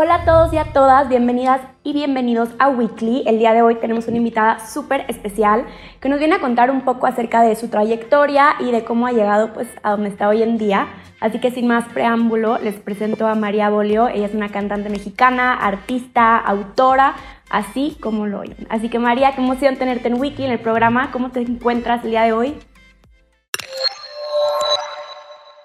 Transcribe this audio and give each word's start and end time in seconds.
Hola 0.00 0.14
a 0.14 0.24
todos 0.24 0.52
y 0.52 0.56
a 0.58 0.72
todas, 0.72 1.08
bienvenidas 1.08 1.60
y 1.82 1.92
bienvenidos 1.92 2.50
a 2.60 2.68
Weekly. 2.68 3.24
El 3.26 3.40
día 3.40 3.52
de 3.52 3.62
hoy 3.62 3.80
tenemos 3.80 4.06
una 4.06 4.18
invitada 4.18 4.64
súper 4.64 5.04
especial 5.08 5.66
que 5.98 6.08
nos 6.08 6.20
viene 6.20 6.36
a 6.36 6.40
contar 6.40 6.70
un 6.70 6.82
poco 6.82 7.08
acerca 7.08 7.42
de 7.42 7.56
su 7.56 7.66
trayectoria 7.66 8.54
y 8.60 8.70
de 8.70 8.84
cómo 8.84 9.08
ha 9.08 9.12
llegado 9.12 9.52
pues 9.52 9.66
a 9.82 9.90
donde 9.90 10.10
está 10.10 10.28
hoy 10.28 10.44
en 10.44 10.56
día. 10.56 10.86
Así 11.18 11.40
que 11.40 11.50
sin 11.50 11.66
más 11.66 11.84
preámbulo, 11.86 12.58
les 12.58 12.76
presento 12.76 13.26
a 13.26 13.34
María 13.34 13.70
Bolio. 13.70 14.06
Ella 14.06 14.26
es 14.26 14.34
una 14.36 14.50
cantante 14.50 14.88
mexicana, 14.88 15.52
artista, 15.54 16.38
autora, 16.38 17.16
así 17.50 17.96
como 18.00 18.28
lo 18.28 18.38
oyen. 18.38 18.68
Así 18.70 18.90
que 18.90 19.00
María, 19.00 19.34
qué 19.34 19.42
emoción 19.42 19.78
tenerte 19.78 20.06
en 20.06 20.20
Weekly, 20.20 20.44
en 20.44 20.52
el 20.52 20.60
programa. 20.60 21.10
¿Cómo 21.10 21.32
te 21.32 21.40
encuentras 21.40 22.04
el 22.04 22.10
día 22.10 22.22
de 22.22 22.32
hoy? 22.34 22.54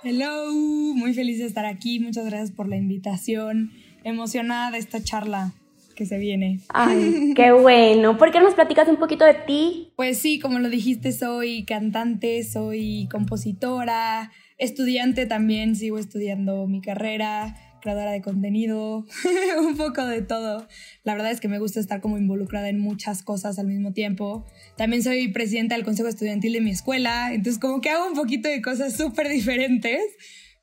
Hello, 0.03 0.51
muy 0.95 1.13
feliz 1.13 1.37
de 1.37 1.45
estar 1.45 1.67
aquí. 1.67 1.99
Muchas 1.99 2.25
gracias 2.25 2.49
por 2.49 2.67
la 2.67 2.77
invitación 2.77 3.69
emocionada 4.03 4.71
de 4.71 4.77
esta 4.77 5.03
charla 5.03 5.53
que 5.95 6.05
se 6.05 6.17
viene. 6.17 6.59
Ay, 6.69 7.33
qué 7.35 7.51
bueno. 7.51 8.17
¿Por 8.17 8.31
qué 8.31 8.39
nos 8.39 8.55
platicas 8.55 8.87
un 8.87 8.97
poquito 8.97 9.25
de 9.25 9.35
ti? 9.35 9.93
Pues 9.95 10.17
sí, 10.17 10.39
como 10.39 10.59
lo 10.59 10.69
dijiste, 10.69 11.11
soy 11.11 11.65
cantante, 11.65 12.43
soy 12.43 13.07
compositora, 13.11 14.31
estudiante 14.57 15.25
también, 15.25 15.75
sigo 15.75 15.97
estudiando 15.97 16.67
mi 16.67 16.81
carrera, 16.81 17.55
creadora 17.81 18.11
de 18.11 18.21
contenido, 18.21 19.05
un 19.59 19.77
poco 19.77 20.05
de 20.05 20.21
todo. 20.21 20.67
La 21.03 21.13
verdad 21.13 21.31
es 21.31 21.39
que 21.39 21.47
me 21.47 21.59
gusta 21.59 21.79
estar 21.79 22.01
como 22.01 22.17
involucrada 22.17 22.69
en 22.69 22.79
muchas 22.79 23.23
cosas 23.23 23.59
al 23.59 23.67
mismo 23.67 23.93
tiempo. 23.93 24.45
También 24.77 25.03
soy 25.03 25.27
presidenta 25.27 25.75
del 25.75 25.83
consejo 25.83 26.09
estudiantil 26.09 26.53
de 26.53 26.61
mi 26.61 26.71
escuela, 26.71 27.33
entonces 27.33 27.59
como 27.59 27.81
que 27.81 27.89
hago 27.89 28.07
un 28.07 28.15
poquito 28.15 28.49
de 28.49 28.61
cosas 28.61 28.95
súper 28.95 29.27
diferentes, 29.29 30.01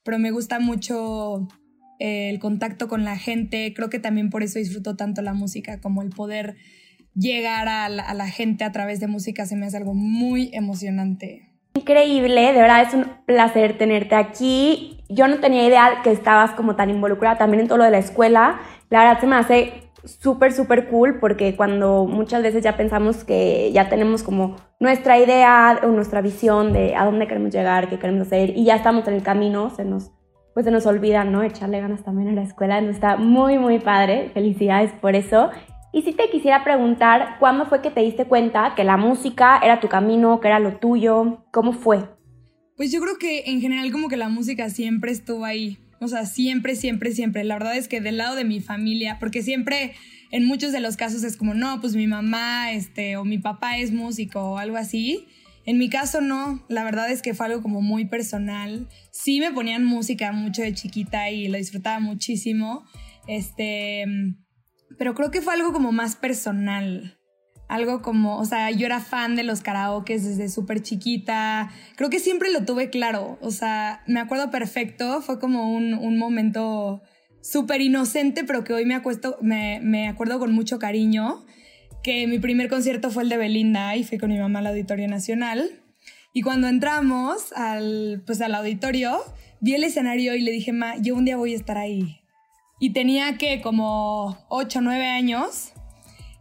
pero 0.02 0.18
me 0.18 0.30
gusta 0.30 0.60
mucho 0.60 1.46
el 2.00 2.38
contacto 2.40 2.88
con 2.88 3.04
la 3.04 3.16
gente. 3.16 3.72
Creo 3.74 3.90
que 3.90 4.00
también 4.00 4.30
por 4.30 4.42
eso 4.42 4.58
disfruto 4.58 4.96
tanto 4.96 5.22
la 5.22 5.34
música, 5.34 5.80
como 5.80 6.02
el 6.02 6.10
poder 6.10 6.56
llegar 7.14 7.68
a 7.68 7.88
la, 7.88 8.26
gente 8.28 8.64
a 8.64 8.72
través 8.72 9.00
de 9.00 9.06
música 9.06 9.46
se 9.46 9.54
me 9.54 9.66
hace 9.66 9.76
algo 9.76 9.94
muy 9.94 10.50
emocionante. 10.52 11.46
Increíble, 11.74 12.52
de 12.52 12.60
verdad 12.60 12.82
es 12.82 12.94
un 12.94 13.06
placer 13.26 13.78
tenerte 13.78 14.14
aquí. 14.14 15.04
Yo 15.08 15.28
no 15.28 15.38
tenía 15.38 15.66
idea 15.66 16.00
que 16.02 16.10
estabas 16.10 16.52
como 16.52 16.74
tan 16.74 16.90
involucrada 16.90 17.38
también 17.38 17.60
en 17.60 17.68
todo 17.68 17.78
lo 17.78 17.84
de 17.84 17.90
la 17.90 17.98
escuela. 17.98 18.60
La 18.88 19.04
verdad 19.04 19.20
se 19.20 19.26
me 19.26 19.36
hace 19.36 19.72
súper, 20.04 20.52
súper 20.52 20.88
cool 20.88 21.18
porque 21.20 21.54
cuando 21.54 22.06
muchas 22.06 22.42
veces 22.42 22.64
ya 22.64 22.76
pensamos 22.76 23.24
que 23.24 23.70
ya 23.72 23.88
tenemos 23.88 24.22
como 24.22 24.56
nuestra 24.80 25.18
idea 25.18 25.80
o 25.82 25.88
nuestra 25.88 26.22
visión 26.22 26.72
de 26.72 26.96
a 26.96 27.04
dónde 27.04 27.26
queremos 27.28 27.52
llegar, 27.52 27.88
qué 27.88 27.98
queremos 27.98 28.26
hacer 28.26 28.50
y 28.56 28.64
ya 28.64 28.76
estamos 28.76 29.06
en 29.06 29.14
el 29.14 29.22
camino, 29.22 29.70
se 29.70 29.84
nos 29.84 30.10
pues 30.54 30.64
se 30.64 30.70
nos 30.70 30.86
olvida, 30.86 31.24
¿no? 31.24 31.42
Echarle 31.42 31.80
ganas 31.80 32.04
también 32.04 32.28
en 32.28 32.36
la 32.36 32.42
escuela. 32.42 32.80
Nos 32.80 32.94
está 32.94 33.16
muy, 33.16 33.58
muy 33.58 33.78
padre. 33.78 34.30
Felicidades 34.34 34.92
por 35.00 35.14
eso. 35.14 35.50
Y 35.92 36.02
si 36.02 36.12
te 36.12 36.30
quisiera 36.30 36.62
preguntar, 36.62 37.36
¿cuándo 37.40 37.66
fue 37.66 37.82
que 37.82 37.90
te 37.90 38.00
diste 38.00 38.24
cuenta 38.24 38.74
que 38.76 38.84
la 38.84 38.96
música 38.96 39.58
era 39.62 39.80
tu 39.80 39.88
camino, 39.88 40.40
que 40.40 40.48
era 40.48 40.60
lo 40.60 40.78
tuyo? 40.78 41.44
¿Cómo 41.50 41.72
fue? 41.72 42.04
Pues 42.76 42.92
yo 42.92 43.00
creo 43.00 43.18
que 43.18 43.44
en 43.46 43.60
general 43.60 43.90
como 43.90 44.08
que 44.08 44.16
la 44.16 44.28
música 44.28 44.70
siempre 44.70 45.10
estuvo 45.10 45.44
ahí. 45.44 45.78
O 46.00 46.08
sea, 46.08 46.24
siempre, 46.26 46.76
siempre, 46.76 47.12
siempre. 47.12 47.44
La 47.44 47.54
verdad 47.54 47.76
es 47.76 47.88
que 47.88 48.00
del 48.00 48.16
lado 48.16 48.36
de 48.36 48.44
mi 48.44 48.60
familia, 48.60 49.18
porque 49.20 49.42
siempre 49.42 49.94
en 50.30 50.46
muchos 50.46 50.72
de 50.72 50.80
los 50.80 50.96
casos 50.96 51.24
es 51.24 51.36
como, 51.36 51.54
no, 51.54 51.80
pues 51.80 51.94
mi 51.94 52.06
mamá, 52.06 52.72
este, 52.72 53.16
o 53.16 53.24
mi 53.24 53.38
papá 53.38 53.78
es 53.78 53.92
músico 53.92 54.40
o 54.52 54.58
algo 54.58 54.76
así. 54.76 55.26
En 55.66 55.78
mi 55.78 55.90
caso 55.90 56.20
no, 56.20 56.64
la 56.68 56.84
verdad 56.84 57.10
es 57.10 57.22
que 57.22 57.34
fue 57.34 57.46
algo 57.46 57.62
como 57.62 57.82
muy 57.82 58.06
personal. 58.06 58.88
Sí 59.10 59.40
me 59.40 59.52
ponían 59.52 59.84
música 59.84 60.32
mucho 60.32 60.62
de 60.62 60.74
chiquita 60.74 61.30
y 61.30 61.48
lo 61.48 61.58
disfrutaba 61.58 62.00
muchísimo. 62.00 62.84
Este, 63.26 64.04
pero 64.98 65.14
creo 65.14 65.30
que 65.30 65.42
fue 65.42 65.54
algo 65.54 65.72
como 65.72 65.92
más 65.92 66.16
personal. 66.16 67.18
Algo 67.68 68.02
como, 68.02 68.38
o 68.38 68.44
sea, 68.44 68.70
yo 68.70 68.86
era 68.86 68.98
fan 68.98 69.36
de 69.36 69.44
los 69.44 69.60
karaokes 69.60 70.24
desde 70.24 70.48
súper 70.48 70.82
chiquita. 70.82 71.70
Creo 71.94 72.10
que 72.10 72.18
siempre 72.18 72.50
lo 72.50 72.64
tuve 72.64 72.90
claro. 72.90 73.38
O 73.42 73.50
sea, 73.50 74.02
me 74.06 74.18
acuerdo 74.18 74.50
perfecto. 74.50 75.20
Fue 75.20 75.38
como 75.38 75.72
un, 75.72 75.94
un 75.94 76.18
momento 76.18 77.02
súper 77.42 77.80
inocente, 77.80 78.44
pero 78.44 78.64
que 78.64 78.72
hoy 78.72 78.86
me, 78.86 78.94
acuesto, 78.94 79.38
me, 79.40 79.78
me 79.82 80.08
acuerdo 80.08 80.38
con 80.38 80.52
mucho 80.52 80.78
cariño 80.78 81.44
que 82.02 82.26
mi 82.26 82.38
primer 82.38 82.68
concierto 82.68 83.10
fue 83.10 83.24
el 83.24 83.28
de 83.28 83.36
Belinda 83.36 83.96
y 83.96 84.04
fui 84.04 84.18
con 84.18 84.30
mi 84.30 84.38
mamá 84.38 84.60
al 84.60 84.68
Auditorio 84.68 85.08
Nacional. 85.08 85.70
Y 86.32 86.42
cuando 86.42 86.68
entramos 86.68 87.52
al, 87.54 88.22
pues 88.24 88.40
al 88.40 88.54
auditorio, 88.54 89.20
vi 89.60 89.74
el 89.74 89.84
escenario 89.84 90.34
y 90.34 90.42
le 90.42 90.52
dije, 90.52 90.72
ma, 90.72 90.96
yo 90.96 91.16
un 91.16 91.24
día 91.24 91.36
voy 91.36 91.52
a 91.52 91.56
estar 91.56 91.76
ahí. 91.76 92.20
Y 92.78 92.92
tenía 92.92 93.36
que 93.36 93.60
como 93.60 94.38
8 94.48 94.78
o 94.78 94.82
9 94.82 95.06
años. 95.06 95.72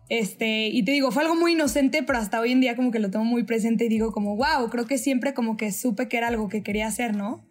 Este, 0.08 0.68
y 0.68 0.84
te 0.84 0.92
digo, 0.92 1.12
fue 1.12 1.24
algo 1.24 1.36
muy 1.36 1.54
inocente, 1.54 2.02
pero 2.04 2.20
hasta 2.20 2.40
hoy 2.40 2.52
en 2.52 2.62
día 2.62 2.76
como 2.76 2.92
que 2.92 3.00
lo 3.00 3.12
tengo 3.12 3.26
muy 3.26 3.44
presente 3.44 3.86
y 3.86 3.90
digo 3.90 4.12
como, 4.12 4.36
wow, 4.36 4.70
creo 4.70 4.86
que 4.88 4.98
siempre 4.98 5.34
como 5.34 5.58
que 5.58 5.72
supe 5.72 6.08
que 6.08 6.18
era 6.18 6.30
algo 6.30 6.50
que 6.50 6.64
quería 6.64 6.88
hacer, 6.88 7.16
¿no? 7.16 7.46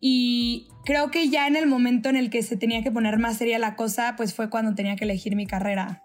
Y 0.00 0.68
creo 0.84 1.10
que 1.10 1.28
ya 1.28 1.46
en 1.46 1.56
el 1.56 1.66
momento 1.66 2.08
en 2.08 2.16
el 2.16 2.30
que 2.30 2.42
se 2.42 2.56
tenía 2.56 2.82
que 2.82 2.90
poner 2.90 3.18
más 3.18 3.38
seria 3.38 3.58
la 3.58 3.76
cosa, 3.76 4.14
pues 4.16 4.34
fue 4.34 4.48
cuando 4.50 4.74
tenía 4.74 4.96
que 4.96 5.04
elegir 5.04 5.36
mi 5.36 5.46
carrera 5.46 6.02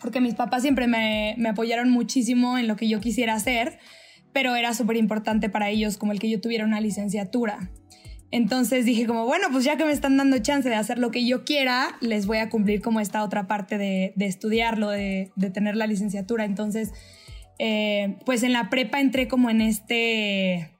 porque 0.00 0.20
mis 0.20 0.34
papás 0.34 0.62
siempre 0.62 0.86
me, 0.86 1.36
apoyaron 1.48 1.90
muchísimo 1.90 2.58
en 2.58 2.68
lo 2.68 2.76
que 2.76 2.88
yo 2.88 3.00
quisiera 3.00 3.34
hacer, 3.34 3.78
pero 4.32 4.56
era 4.56 4.74
súper 4.74 4.96
importante 4.96 5.48
para 5.48 5.68
ellos 5.70 5.96
como 5.96 6.12
el 6.12 6.18
que 6.18 6.30
yo 6.30 6.40
tuviera 6.40 6.64
una 6.64 6.80
licenciatura. 6.80 7.70
Entonces 8.30 8.84
dije 8.84 9.06
como, 9.06 9.24
bueno, 9.24 9.48
pues 9.50 9.64
ya 9.64 9.76
que 9.76 9.84
me 9.84 9.92
están 9.92 10.16
dando 10.18 10.38
chance 10.38 10.68
de 10.68 10.74
hacer 10.74 10.98
lo 10.98 11.10
que 11.10 11.26
yo 11.26 11.44
quiera, 11.44 11.96
les 12.00 12.26
voy 12.26 12.38
a 12.38 12.50
cumplir 12.50 12.82
como 12.82 13.00
esta 13.00 13.22
otra 13.22 13.46
parte 13.46 13.78
de, 13.78 14.12
estudiarlo, 14.18 14.90
de, 14.90 15.30
tener 15.54 15.76
la 15.76 15.86
licenciatura. 15.86 16.44
Entonces, 16.44 16.92
eh, 17.58 18.18
pues 18.26 18.42
en 18.42 18.52
la 18.52 18.68
prepa 18.68 19.00
entré 19.00 19.28
como 19.28 19.48
en 19.48 19.62
este, 19.62 20.72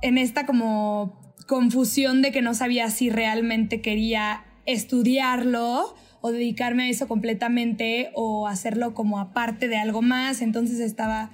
en 0.00 0.16
esta 0.16 0.46
como 0.46 1.20
confusión 1.46 2.22
de 2.22 2.32
que 2.32 2.40
no 2.40 2.54
sabía 2.54 2.88
si 2.88 3.10
realmente 3.10 3.82
quería 3.82 4.44
estudiarlo 4.64 5.94
o 6.22 6.32
dedicarme 6.32 6.84
a 6.84 6.88
eso 6.88 7.08
completamente 7.08 8.10
o 8.14 8.46
hacerlo 8.46 8.94
como 8.94 9.18
aparte 9.18 9.68
de 9.68 9.76
algo 9.76 10.00
más. 10.00 10.40
Entonces 10.40 10.80
estaba 10.80 11.30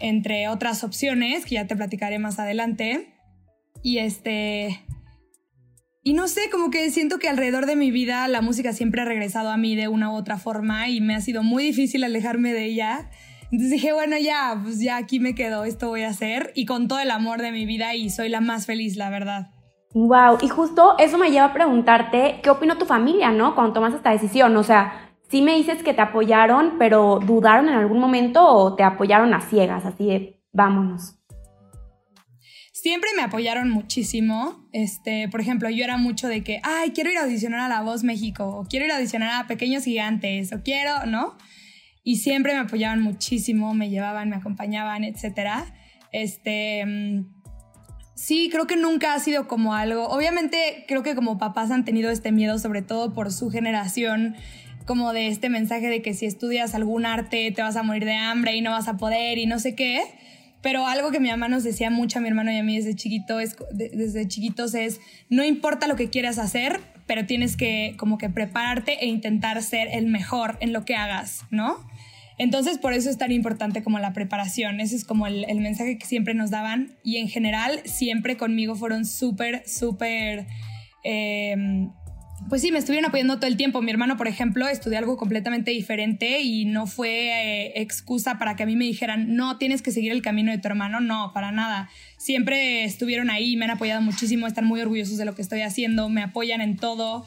entre 0.00 0.48
otras 0.48 0.82
opciones 0.82 1.44
que 1.44 1.54
ya 1.54 1.68
te 1.68 1.76
platicaré 1.76 2.18
más 2.18 2.40
adelante. 2.40 3.14
Y 3.82 3.98
este... 3.98 4.80
Y 6.04 6.14
no 6.14 6.26
sé, 6.26 6.50
como 6.50 6.70
que 6.70 6.90
siento 6.90 7.20
que 7.20 7.28
alrededor 7.28 7.66
de 7.66 7.76
mi 7.76 7.92
vida 7.92 8.26
la 8.26 8.40
música 8.40 8.72
siempre 8.72 9.02
ha 9.02 9.04
regresado 9.04 9.50
a 9.50 9.56
mí 9.56 9.76
de 9.76 9.86
una 9.86 10.10
u 10.10 10.14
otra 10.14 10.36
forma 10.36 10.88
y 10.88 11.00
me 11.00 11.14
ha 11.14 11.20
sido 11.20 11.44
muy 11.44 11.62
difícil 11.62 12.02
alejarme 12.02 12.52
de 12.52 12.64
ella. 12.64 13.08
Entonces 13.52 13.70
dije, 13.70 13.92
bueno, 13.92 14.18
ya, 14.18 14.58
pues 14.60 14.80
ya 14.80 14.96
aquí 14.96 15.20
me 15.20 15.36
quedo, 15.36 15.64
esto 15.64 15.88
voy 15.90 16.02
a 16.02 16.08
hacer 16.08 16.52
y 16.56 16.64
con 16.64 16.88
todo 16.88 16.98
el 16.98 17.10
amor 17.12 17.40
de 17.40 17.52
mi 17.52 17.66
vida 17.66 17.94
y 17.94 18.10
soy 18.10 18.30
la 18.30 18.40
más 18.40 18.66
feliz, 18.66 18.96
la 18.96 19.10
verdad. 19.10 19.51
Wow, 19.94 20.38
y 20.40 20.48
justo 20.48 20.96
eso 20.98 21.18
me 21.18 21.30
lleva 21.30 21.46
a 21.46 21.52
preguntarte, 21.52 22.40
¿qué 22.42 22.50
opinó 22.50 22.78
tu 22.78 22.86
familia, 22.86 23.30
no? 23.30 23.54
Cuando 23.54 23.74
tomas 23.74 23.92
esta 23.92 24.10
decisión, 24.10 24.56
o 24.56 24.62
sea, 24.62 25.10
sí 25.30 25.42
me 25.42 25.54
dices 25.54 25.82
que 25.82 25.92
te 25.92 26.00
apoyaron, 26.00 26.76
pero 26.78 27.20
¿dudaron 27.24 27.68
en 27.68 27.74
algún 27.74 27.98
momento 27.98 28.46
o 28.46 28.74
te 28.74 28.84
apoyaron 28.84 29.34
a 29.34 29.42
ciegas, 29.42 29.84
así 29.84 30.06
de, 30.06 30.42
vámonos? 30.52 31.18
Siempre 32.72 33.10
me 33.14 33.22
apoyaron 33.22 33.70
muchísimo. 33.70 34.66
Este, 34.72 35.28
por 35.28 35.40
ejemplo, 35.40 35.68
yo 35.70 35.84
era 35.84 35.98
mucho 35.98 36.26
de 36.26 36.42
que, 36.42 36.60
ay, 36.64 36.90
quiero 36.90 37.10
ir 37.10 37.18
a 37.18 37.24
audicionar 37.24 37.60
a 37.60 37.68
La 37.68 37.82
Voz 37.82 38.02
México, 38.02 38.44
o 38.44 38.64
quiero 38.64 38.86
ir 38.86 38.92
a 38.92 38.96
audicionar 38.96 39.44
a 39.44 39.46
Pequeños 39.46 39.84
Gigantes, 39.84 40.52
o 40.52 40.62
quiero, 40.62 41.06
¿no? 41.06 41.36
Y 42.02 42.16
siempre 42.16 42.54
me 42.54 42.60
apoyaban 42.60 43.00
muchísimo, 43.00 43.74
me 43.74 43.90
llevaban, 43.90 44.30
me 44.30 44.36
acompañaban, 44.36 45.04
etcétera. 45.04 45.66
Este, 46.12 46.84
mm, 46.84 47.41
Sí, 48.22 48.50
creo 48.52 48.68
que 48.68 48.76
nunca 48.76 49.14
ha 49.14 49.18
sido 49.18 49.48
como 49.48 49.74
algo. 49.74 50.06
Obviamente, 50.06 50.84
creo 50.86 51.02
que 51.02 51.16
como 51.16 51.38
papás 51.38 51.72
han 51.72 51.84
tenido 51.84 52.08
este 52.08 52.30
miedo, 52.30 52.56
sobre 52.60 52.80
todo 52.80 53.14
por 53.14 53.32
su 53.32 53.50
generación, 53.50 54.36
como 54.86 55.12
de 55.12 55.26
este 55.26 55.48
mensaje 55.48 55.88
de 55.88 56.02
que 56.02 56.14
si 56.14 56.26
estudias 56.26 56.76
algún 56.76 57.04
arte 57.04 57.50
te 57.50 57.62
vas 57.62 57.74
a 57.74 57.82
morir 57.82 58.04
de 58.04 58.14
hambre 58.14 58.54
y 58.54 58.60
no 58.60 58.70
vas 58.70 58.86
a 58.86 58.96
poder 58.96 59.38
y 59.38 59.46
no 59.46 59.58
sé 59.58 59.74
qué. 59.74 60.04
Pero 60.60 60.86
algo 60.86 61.10
que 61.10 61.18
mi 61.18 61.30
mamá 61.30 61.48
nos 61.48 61.64
decía 61.64 61.90
mucho 61.90 62.20
a 62.20 62.22
mi 62.22 62.28
hermano 62.28 62.52
y 62.52 62.58
a 62.58 62.62
mí 62.62 62.76
desde 62.76 62.94
chiquito 62.94 63.40
es, 63.40 63.56
desde 63.72 64.28
chiquitos 64.28 64.76
es 64.76 65.00
no 65.28 65.42
importa 65.42 65.88
lo 65.88 65.96
que 65.96 66.08
quieras 66.08 66.38
hacer, 66.38 66.78
pero 67.08 67.26
tienes 67.26 67.56
que 67.56 67.96
como 67.98 68.18
que 68.18 68.30
prepararte 68.30 69.02
e 69.02 69.06
intentar 69.06 69.60
ser 69.64 69.88
el 69.90 70.06
mejor 70.06 70.58
en 70.60 70.72
lo 70.72 70.84
que 70.84 70.94
hagas, 70.94 71.44
¿no? 71.50 71.84
Entonces, 72.42 72.76
por 72.78 72.92
eso 72.92 73.08
es 73.08 73.18
tan 73.18 73.30
importante 73.30 73.84
como 73.84 74.00
la 74.00 74.12
preparación. 74.12 74.80
Ese 74.80 74.96
es 74.96 75.04
como 75.04 75.28
el, 75.28 75.60
mensaje 75.60 75.96
que 75.96 76.06
siempre 76.06 76.34
nos 76.34 76.50
daban. 76.50 76.96
Y 77.04 77.18
en 77.18 77.28
general, 77.28 77.80
siempre 77.84 78.36
conmigo 78.36 78.74
fueron 78.74 79.06
súper, 79.06 79.62
súper... 79.64 80.48
Eh, 81.04 81.86
pues 82.48 82.60
sí, 82.60 82.72
me 82.72 82.80
estuvieron 82.80 83.08
apoyando 83.08 83.36
todo 83.36 83.46
el 83.46 83.56
tiempo. 83.56 83.80
Mi 83.80 83.92
hermano, 83.92 84.16
por 84.16 84.26
ejemplo, 84.26 84.66
estudió 84.66 84.98
algo 84.98 85.16
completamente 85.16 85.70
diferente 85.70 86.40
y 86.40 86.64
no 86.64 86.88
fue 86.88 87.10
eh, 87.10 87.72
excusa 87.76 88.40
para 88.40 88.56
que 88.56 88.64
a 88.64 88.66
mí 88.66 88.74
me 88.74 88.86
dijeran, 88.86 89.36
no, 89.36 89.56
tienes 89.58 89.80
que 89.80 89.92
seguir 89.92 90.10
el 90.10 90.20
camino 90.20 90.50
de 90.50 90.58
tu 90.58 90.66
hermano. 90.66 90.98
No, 90.98 91.30
para 91.32 91.52
nada. 91.52 91.90
Siempre 92.18 92.82
estuvieron 92.82 93.30
ahí, 93.30 93.56
me 93.56 93.66
han 93.66 93.70
apoyado 93.70 94.02
muchísimo, 94.02 94.48
están 94.48 94.64
muy 94.64 94.80
orgullosos 94.80 95.16
de 95.16 95.26
lo 95.26 95.36
que 95.36 95.42
estoy 95.42 95.60
haciendo, 95.60 96.08
me 96.08 96.24
apoyan 96.24 96.60
en 96.60 96.76
todo. 96.76 97.24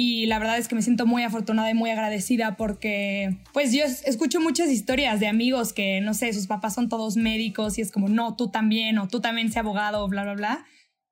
Y 0.00 0.26
la 0.26 0.38
verdad 0.38 0.58
es 0.58 0.68
que 0.68 0.76
me 0.76 0.82
siento 0.82 1.06
muy 1.06 1.24
afortunada 1.24 1.68
y 1.72 1.74
muy 1.74 1.90
agradecida 1.90 2.54
porque 2.54 3.36
pues 3.52 3.72
yo 3.72 3.82
escucho 3.82 4.40
muchas 4.40 4.68
historias 4.68 5.18
de 5.18 5.26
amigos 5.26 5.72
que 5.72 6.00
no 6.00 6.14
sé, 6.14 6.32
sus 6.32 6.46
papás 6.46 6.74
son 6.76 6.88
todos 6.88 7.16
médicos 7.16 7.78
y 7.78 7.80
es 7.80 7.90
como, 7.90 8.08
no, 8.08 8.36
tú 8.36 8.48
también 8.48 8.96
o 8.98 9.08
tú 9.08 9.20
también 9.20 9.50
sé 9.50 9.58
abogado, 9.58 10.06
bla, 10.06 10.22
bla, 10.22 10.34
bla. 10.34 10.64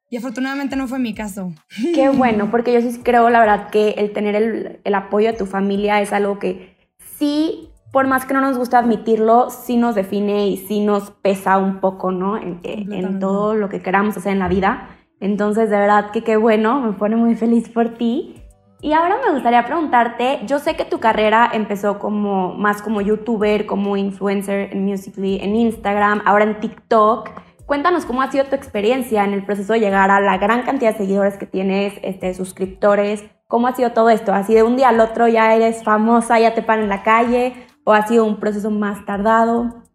Y 0.09 0.19
afortunadamente 0.19 0.77
no 0.77 0.87
fue 0.87 1.01
mi 1.01 1.15
caso. 1.15 1.53
Qué 1.97 2.11
bueno, 2.11 2.49
porque 2.53 2.73
yo 2.73 2.81
sí 2.81 3.01
creo, 3.03 3.29
la 3.29 3.41
verdad, 3.41 3.71
que 3.71 3.91
el 3.99 4.13
tener 4.13 4.37
el, 4.37 4.79
el 4.85 4.95
apoyo 4.95 5.33
de 5.33 5.37
tu 5.37 5.47
familia 5.47 6.01
es 6.01 6.13
algo 6.13 6.39
que 6.39 6.77
sí, 7.19 7.71
por 7.91 8.07
más 8.07 8.25
que 8.25 8.35
no 8.35 8.41
nos 8.41 8.57
guste 8.57 8.77
admitirlo, 8.77 9.51
sí 9.51 9.79
nos 9.79 9.97
define 9.97 10.47
y 10.47 10.59
sí 10.59 10.79
nos 10.79 11.11
pesa 11.11 11.59
un 11.59 11.81
poco, 11.81 12.13
¿no? 12.13 12.37
En, 12.37 12.61
en 12.63 13.19
todo 13.19 13.57
lo 13.57 13.69
que 13.69 13.83
queramos 13.83 14.17
hacer 14.17 14.31
en 14.31 14.39
la 14.39 14.47
vida. 14.47 14.91
Entonces, 15.19 15.71
de 15.71 15.77
verdad 15.77 16.13
que 16.13 16.23
qué 16.23 16.37
bueno, 16.37 16.81
me 16.83 16.93
pone 16.93 17.17
muy 17.17 17.35
feliz 17.35 17.69
por 17.69 17.99
ti. 17.99 18.45
Y 18.81 18.93
ahora 18.93 19.17
me 19.25 19.33
gustaría 19.33 19.65
preguntarte, 19.65 20.41
yo 20.47 20.59
sé 20.59 20.77
que 20.77 20.85
tu 20.85 21.01
carrera 21.01 21.51
empezó 21.53 21.99
como 21.99 22.55
más 22.55 22.83
como 22.83 23.01
youtuber, 23.01 23.65
como 23.65 23.97
influencer 23.97 24.73
en 24.73 24.85
Musical.ly, 24.85 25.39
en 25.43 25.57
Instagram, 25.57 26.23
ahora 26.27 26.45
en 26.45 26.61
TikTok. 26.61 27.31
Cuéntanos 27.65 28.05
cómo 28.05 28.23
ha 28.23 28.31
sido 28.31 28.45
tu 28.45 28.55
experiencia 28.55 29.25
en 29.25 29.33
el 29.33 29.45
proceso 29.45 29.73
de 29.73 29.81
llegar 29.81 30.11
a 30.11 30.21
la 30.21 30.37
gran 30.39 30.63
cantidad 30.63 30.93
de 30.93 30.99
seguidores 30.99 31.37
que 31.37 31.47
tienes, 31.47 31.95
este, 32.03 32.35
suscriptores. 32.35 33.25
¿Cómo 33.49 33.67
ha 33.67 33.75
sido 33.75 33.93
todo 33.93 34.11
esto? 34.11 34.33
¿Ha 34.35 34.45
sido 34.45 34.65
de 34.65 34.71
un 34.71 34.77
día 34.77 34.91
al 34.91 35.01
otro 35.01 35.27
ya 35.27 35.55
eres 35.55 35.83
famosa, 35.83 36.39
ya 36.39 36.55
te 36.55 36.63
paran 36.63 36.85
en 36.85 36.91
la 36.91 37.03
calle? 37.03 37.67
¿O 37.85 37.93
ha 37.93 38.07
sido 38.07 38.25
un 38.25 38.39
proceso 38.39 38.71
más 38.71 39.05
tardado? 39.07 39.86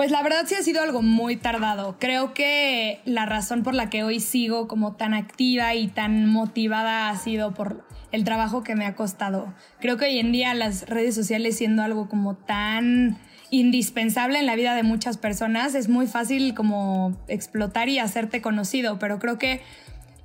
Pues 0.00 0.10
la 0.10 0.22
verdad 0.22 0.46
sí 0.46 0.54
ha 0.54 0.62
sido 0.62 0.80
algo 0.80 1.02
muy 1.02 1.36
tardado. 1.36 1.96
Creo 1.98 2.32
que 2.32 3.02
la 3.04 3.26
razón 3.26 3.62
por 3.62 3.74
la 3.74 3.90
que 3.90 4.02
hoy 4.02 4.18
sigo 4.18 4.66
como 4.66 4.94
tan 4.94 5.12
activa 5.12 5.74
y 5.74 5.88
tan 5.88 6.24
motivada 6.24 7.10
ha 7.10 7.16
sido 7.18 7.52
por 7.52 7.86
el 8.10 8.24
trabajo 8.24 8.62
que 8.62 8.74
me 8.74 8.86
ha 8.86 8.94
costado. 8.94 9.52
Creo 9.78 9.98
que 9.98 10.06
hoy 10.06 10.18
en 10.18 10.32
día 10.32 10.54
las 10.54 10.88
redes 10.88 11.14
sociales 11.14 11.58
siendo 11.58 11.82
algo 11.82 12.08
como 12.08 12.34
tan 12.34 13.18
indispensable 13.50 14.38
en 14.38 14.46
la 14.46 14.56
vida 14.56 14.74
de 14.74 14.84
muchas 14.84 15.18
personas, 15.18 15.74
es 15.74 15.90
muy 15.90 16.06
fácil 16.06 16.54
como 16.54 17.14
explotar 17.28 17.90
y 17.90 17.98
hacerte 17.98 18.40
conocido, 18.40 18.98
pero 18.98 19.18
creo 19.18 19.36
que 19.36 19.60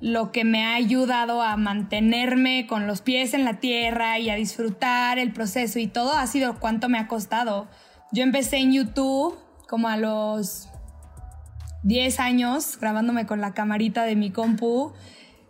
lo 0.00 0.32
que 0.32 0.44
me 0.44 0.64
ha 0.64 0.74
ayudado 0.74 1.42
a 1.42 1.54
mantenerme 1.58 2.66
con 2.66 2.86
los 2.86 3.02
pies 3.02 3.34
en 3.34 3.44
la 3.44 3.60
tierra 3.60 4.18
y 4.18 4.30
a 4.30 4.36
disfrutar 4.36 5.18
el 5.18 5.34
proceso 5.34 5.78
y 5.78 5.86
todo 5.86 6.14
ha 6.14 6.26
sido 6.26 6.58
cuánto 6.60 6.88
me 6.88 6.96
ha 6.96 7.08
costado. 7.08 7.68
Yo 8.10 8.22
empecé 8.22 8.56
en 8.56 8.72
YouTube 8.72 9.36
como 9.68 9.88
a 9.88 9.96
los 9.96 10.68
10 11.82 12.20
años 12.20 12.78
grabándome 12.80 13.26
con 13.26 13.40
la 13.40 13.54
camarita 13.54 14.04
de 14.04 14.16
mi 14.16 14.30
compu 14.30 14.92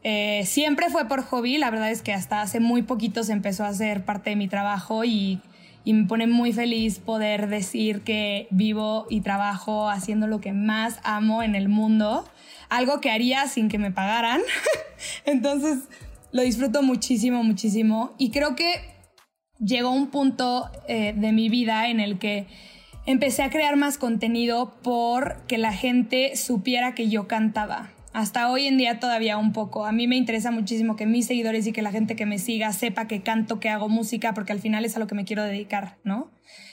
eh, 0.08 0.46
siempre 0.46 0.88
fue 0.88 1.08
por 1.08 1.24
hobby, 1.24 1.58
la 1.58 1.68
verdad 1.68 1.90
es 1.90 2.00
que 2.00 2.12
hasta 2.12 2.40
hace 2.40 2.60
muy 2.60 2.82
poquito 2.82 3.24
se 3.24 3.32
empezó 3.32 3.64
a 3.64 3.70
hacer 3.70 4.04
parte 4.04 4.30
de 4.30 4.36
mi 4.36 4.46
trabajo 4.46 5.04
y, 5.04 5.40
me 5.84 6.06
pone 6.06 6.28
muy 6.28 6.52
feliz 6.52 7.00
poder 7.00 7.48
decir 7.48 8.02
que 8.02 8.46
vivo 8.52 9.06
y 9.10 9.22
trabajo 9.22 9.90
haciendo 9.90 10.28
lo 10.28 10.40
que 10.40 10.52
más 10.52 11.00
amo 11.02 11.42
en 11.42 11.56
el 11.56 11.68
mundo, 11.68 12.24
algo 12.68 13.00
que 13.00 13.10
haría 13.10 13.48
sin 13.48 13.68
que 13.68 13.78
me 13.78 13.90
pagaran. 13.90 14.42
Entonces 15.24 15.88
lo 16.30 16.42
disfruto 16.42 16.82
muchísimo, 16.82 17.42
muchísimo 17.42 18.14
y 18.16 18.30
creo 18.30 18.54
que 18.54 18.74
llegó 19.58 19.90
un 19.90 20.06
punto 20.08 20.70
eh, 20.86 21.14
de 21.16 21.32
mi 21.32 21.48
vida 21.48 21.88
en 21.88 21.98
el 21.98 22.20
que 22.20 22.46
empecé 23.06 23.42
a 23.42 23.50
crear 23.50 23.76
más 23.76 23.98
contenido 23.98 24.76
porque 24.82 25.58
la 25.58 25.72
gente 25.72 26.36
supiera 26.36 26.94
que 26.94 27.08
yo 27.08 27.26
cantaba 27.26 27.90
hasta 28.16 28.50
hoy 28.50 28.66
en 28.66 28.78
día 28.78 28.98
todavía 28.98 29.36
un 29.36 29.52
poco. 29.52 29.84
A 29.84 29.92
mí 29.92 30.08
me 30.08 30.16
interesa 30.16 30.50
muchísimo 30.50 30.96
que 30.96 31.04
mis 31.04 31.26
seguidores 31.26 31.66
y 31.66 31.72
que 31.72 31.82
la 31.82 31.92
gente 31.92 32.16
que 32.16 32.24
me 32.24 32.38
siga 32.38 32.72
sepa 32.72 33.06
que 33.06 33.20
canto, 33.20 33.60
que 33.60 33.68
hago 33.68 33.90
música, 33.90 34.32
porque 34.32 34.52
al 34.52 34.58
final 34.58 34.86
es 34.86 34.96
a 34.96 35.00
lo 35.00 35.06
que 35.06 35.14
me 35.14 35.26
quiero 35.26 35.42
dedicar, 35.42 35.98
¿no? 36.02 36.32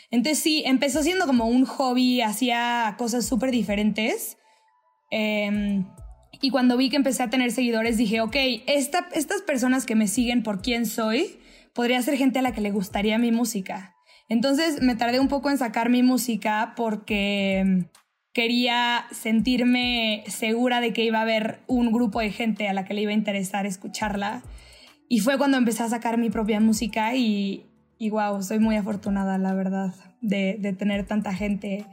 Entonces 0.09 0.41
sí, 0.41 0.63
empezó 0.65 1.03
siendo 1.03 1.25
como 1.25 1.45
un 1.45 1.65
hobby, 1.65 2.21
hacía 2.21 2.95
cosas 2.97 3.25
súper 3.25 3.51
diferentes. 3.51 4.37
Em, 5.11 5.85
y 6.39 6.49
cuando 6.49 6.77
vi 6.77 6.89
que 6.89 6.95
empecé 6.95 7.23
a 7.23 7.29
tener 7.29 7.51
seguidores, 7.51 7.97
dije, 7.97 8.21
ok, 8.21 8.37
esta, 8.67 9.09
estas 9.13 9.41
personas 9.41 9.85
que 9.85 9.95
me 9.95 10.07
siguen 10.07 10.43
por 10.43 10.61
quién 10.61 10.85
soy, 10.85 11.39
podría 11.73 12.01
ser 12.01 12.15
gente 12.15 12.39
a 12.39 12.41
la 12.41 12.53
que 12.53 12.61
le 12.61 12.71
gustaría 12.71 13.17
mi 13.17 13.33
música. 13.33 13.92
Entonces 14.33 14.81
me 14.81 14.95
tardé 14.95 15.19
un 15.19 15.27
poco 15.27 15.51
en 15.51 15.59
sacar 15.59 15.89
mi 15.89 16.01
música 16.01 16.73
porque 16.75 17.85
quería 18.33 19.05
sentirme 19.11 20.23
segura 20.25 20.81
de 20.81 20.91
que 20.91 21.03
iba 21.03 21.19
a 21.19 21.21
haber 21.21 21.59
un 21.67 21.91
grupo 21.91 22.19
de 22.19 22.31
gente 22.31 22.67
a 22.67 22.73
la 22.73 22.83
que 22.83 22.95
le 22.95 23.01
iba 23.01 23.11
a 23.11 23.13
interesar 23.13 23.67
escucharla. 23.67 24.41
Y 25.07 25.19
fue 25.19 25.37
cuando 25.37 25.57
empecé 25.57 25.83
a 25.83 25.89
sacar 25.89 26.17
mi 26.17 26.31
propia 26.31 26.59
música 26.59 27.13
y, 27.13 27.67
y 27.99 28.09
wow, 28.09 28.41
soy 28.41 28.57
muy 28.57 28.75
afortunada, 28.75 29.37
la 29.37 29.53
verdad, 29.53 29.93
de, 30.21 30.57
de, 30.59 30.73
tener 30.73 31.05
tanta 31.05 31.31
gente 31.35 31.85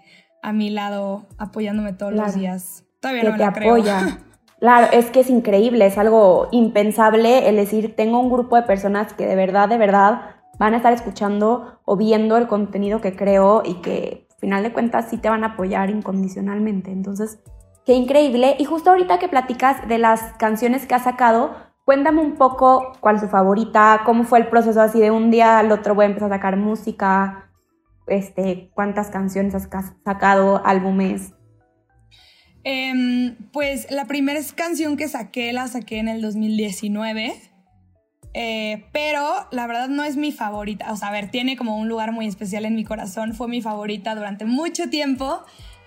a 0.43 0.55
mi 0.55 0.71
lado 0.71 1.27
apoyándome 1.37 1.93
todos 1.93 2.15
los 2.15 2.35
días. 2.35 2.85
Todavía 3.03 3.25
no 3.25 3.33
me 3.33 3.37
te 3.37 3.45
apoya. 3.45 4.19
Claro, 4.61 4.89
es 4.93 5.07
que 5.07 5.21
es 5.21 5.31
increíble, 5.31 5.87
es 5.87 5.97
algo 5.97 6.49
impensable 6.53 7.49
el 7.49 7.57
decir, 7.57 7.97
tengo 7.97 8.21
un 8.21 8.31
grupo 8.31 8.57
de 8.57 8.63
personas 8.63 9.15
que 9.15 9.25
de 9.25 9.35
verdad, 9.35 9.71
de 9.71 9.79
verdad 9.79 10.40
van 10.61 10.75
a 10.75 10.77
estar 10.77 10.93
escuchando 10.93 11.81
o 11.87 11.97
viendo 11.97 12.37
el 12.37 12.47
contenido 12.47 13.01
que 13.01 13.17
creo 13.17 13.63
y 13.65 13.77
que 13.77 14.29
final 14.39 14.63
de 14.63 14.75
cuentas 14.75 15.09
sí 15.09 15.17
te 15.17 15.31
van 15.31 15.43
a 15.43 15.55
apoyar 15.55 15.89
incondicionalmente. 15.89 16.93
Entonces, 16.93 17.41
qué 17.87 17.95
increíble. 17.95 18.57
Y 18.59 18.67
justo 18.67 18.91
ahorita 18.91 19.19
que 19.19 19.29
platicas 19.29 19.89
de 19.89 19.97
las 19.97 20.35
canciones 20.35 20.87
que 20.87 20.95
has 20.95 21.05
sacado, 21.05 21.57
cuéntame 21.87 22.21
un 22.21 22.35
poco 22.35 22.93
cuál 23.01 23.17
es 23.17 23.23
tu 23.23 23.29
favorita, 23.29 24.03
cómo 24.05 24.25
fue 24.25 24.41
el 24.41 24.49
proceso 24.49 24.83
así 24.83 25.01
de 25.01 25.11
un 25.11 25.31
día 25.31 25.59
al 25.59 25.73
otro 25.73 25.95
voy 25.95 26.05
a 26.05 26.09
empezar 26.09 26.31
a 26.31 26.37
sacar 26.37 26.59
música, 26.59 27.51
este, 28.07 28.71
cuántas 28.75 29.09
canciones 29.09 29.55
has 29.55 29.67
sacado, 30.05 30.61
álbumes. 30.67 31.33
Em, 32.65 33.35
pues 33.51 33.91
la 33.91 34.05
primera 34.05 34.39
canción 34.55 34.99
que 34.99 35.09
saqué 35.09 35.55
la 35.55 35.69
saqué 35.69 36.01
en 36.01 36.09
el 36.09 36.21
2019 36.21 37.50
eh, 38.33 38.85
pero 38.93 39.49
la 39.51 39.67
verdad 39.67 39.89
no 39.89 40.05
es 40.05 40.17
mi 40.17 40.33
favorita. 40.33 40.93
O 40.93 40.97
sea, 40.97 41.09
a 41.09 41.13
ver, 41.13 41.31
tiene 41.31 41.57
como 41.57 41.77
un 41.77 41.89
lugar 41.89 42.13
muy 42.13 42.27
especial 42.27 42.65
en 42.65 42.75
mi 42.75 42.85
corazón. 42.85 43.35
Fue 43.35 43.49
mi 43.49 43.63
favorita 43.63 44.15
durante 44.15 44.45
mucho 44.45 44.89
tiempo 44.89 45.43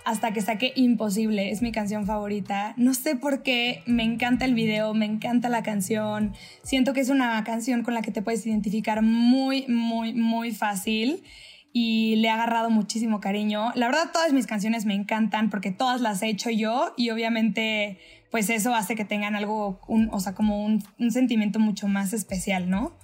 hasta 0.05 0.33
que 0.33 0.41
saqué 0.41 0.73
Imposible. 0.75 1.51
Es 1.51 1.61
mi 1.61 1.71
canción 1.71 2.05
favorita. 2.05 2.73
No 2.77 2.93
sé 2.93 3.15
por 3.15 3.43
qué, 3.43 3.83
me 3.85 4.03
encanta 4.03 4.45
el 4.45 4.53
video, 4.53 4.93
me 4.93 5.05
encanta 5.05 5.49
la 5.49 5.63
canción. 5.63 6.33
Siento 6.63 6.93
que 6.93 7.01
es 7.01 7.09
una 7.09 7.43
canción 7.43 7.83
con 7.83 7.93
la 7.93 8.01
que 8.01 8.11
te 8.11 8.21
puedes 8.21 8.45
identificar 8.45 9.01
muy, 9.01 9.65
muy, 9.67 10.13
muy 10.13 10.51
fácil 10.51 11.23
y 11.71 12.17
le 12.17 12.27
he 12.27 12.31
agarrado 12.31 12.69
muchísimo 12.69 13.19
cariño. 13.19 13.71
La 13.75 13.87
verdad, 13.87 14.11
todas 14.13 14.33
mis 14.33 14.45
canciones 14.45 14.85
me 14.85 14.93
encantan 14.93 15.49
porque 15.49 15.71
todas 15.71 16.01
las 16.01 16.21
he 16.21 16.27
hecho 16.27 16.49
yo 16.49 16.93
y 16.97 17.09
obviamente 17.09 17.99
pues 18.33 18.49
eso 18.49 18.73
hace 18.73 18.95
que 18.95 19.05
tengan 19.05 19.35
algo, 19.35 19.79
o 19.87 20.19
sea, 20.19 20.33
como 20.33 20.65
un, 20.65 20.81
sentimiento 21.11 21.59
mucho 21.59 21.87
más 21.87 22.13
especial, 22.13 22.67
¿no? 22.67 22.97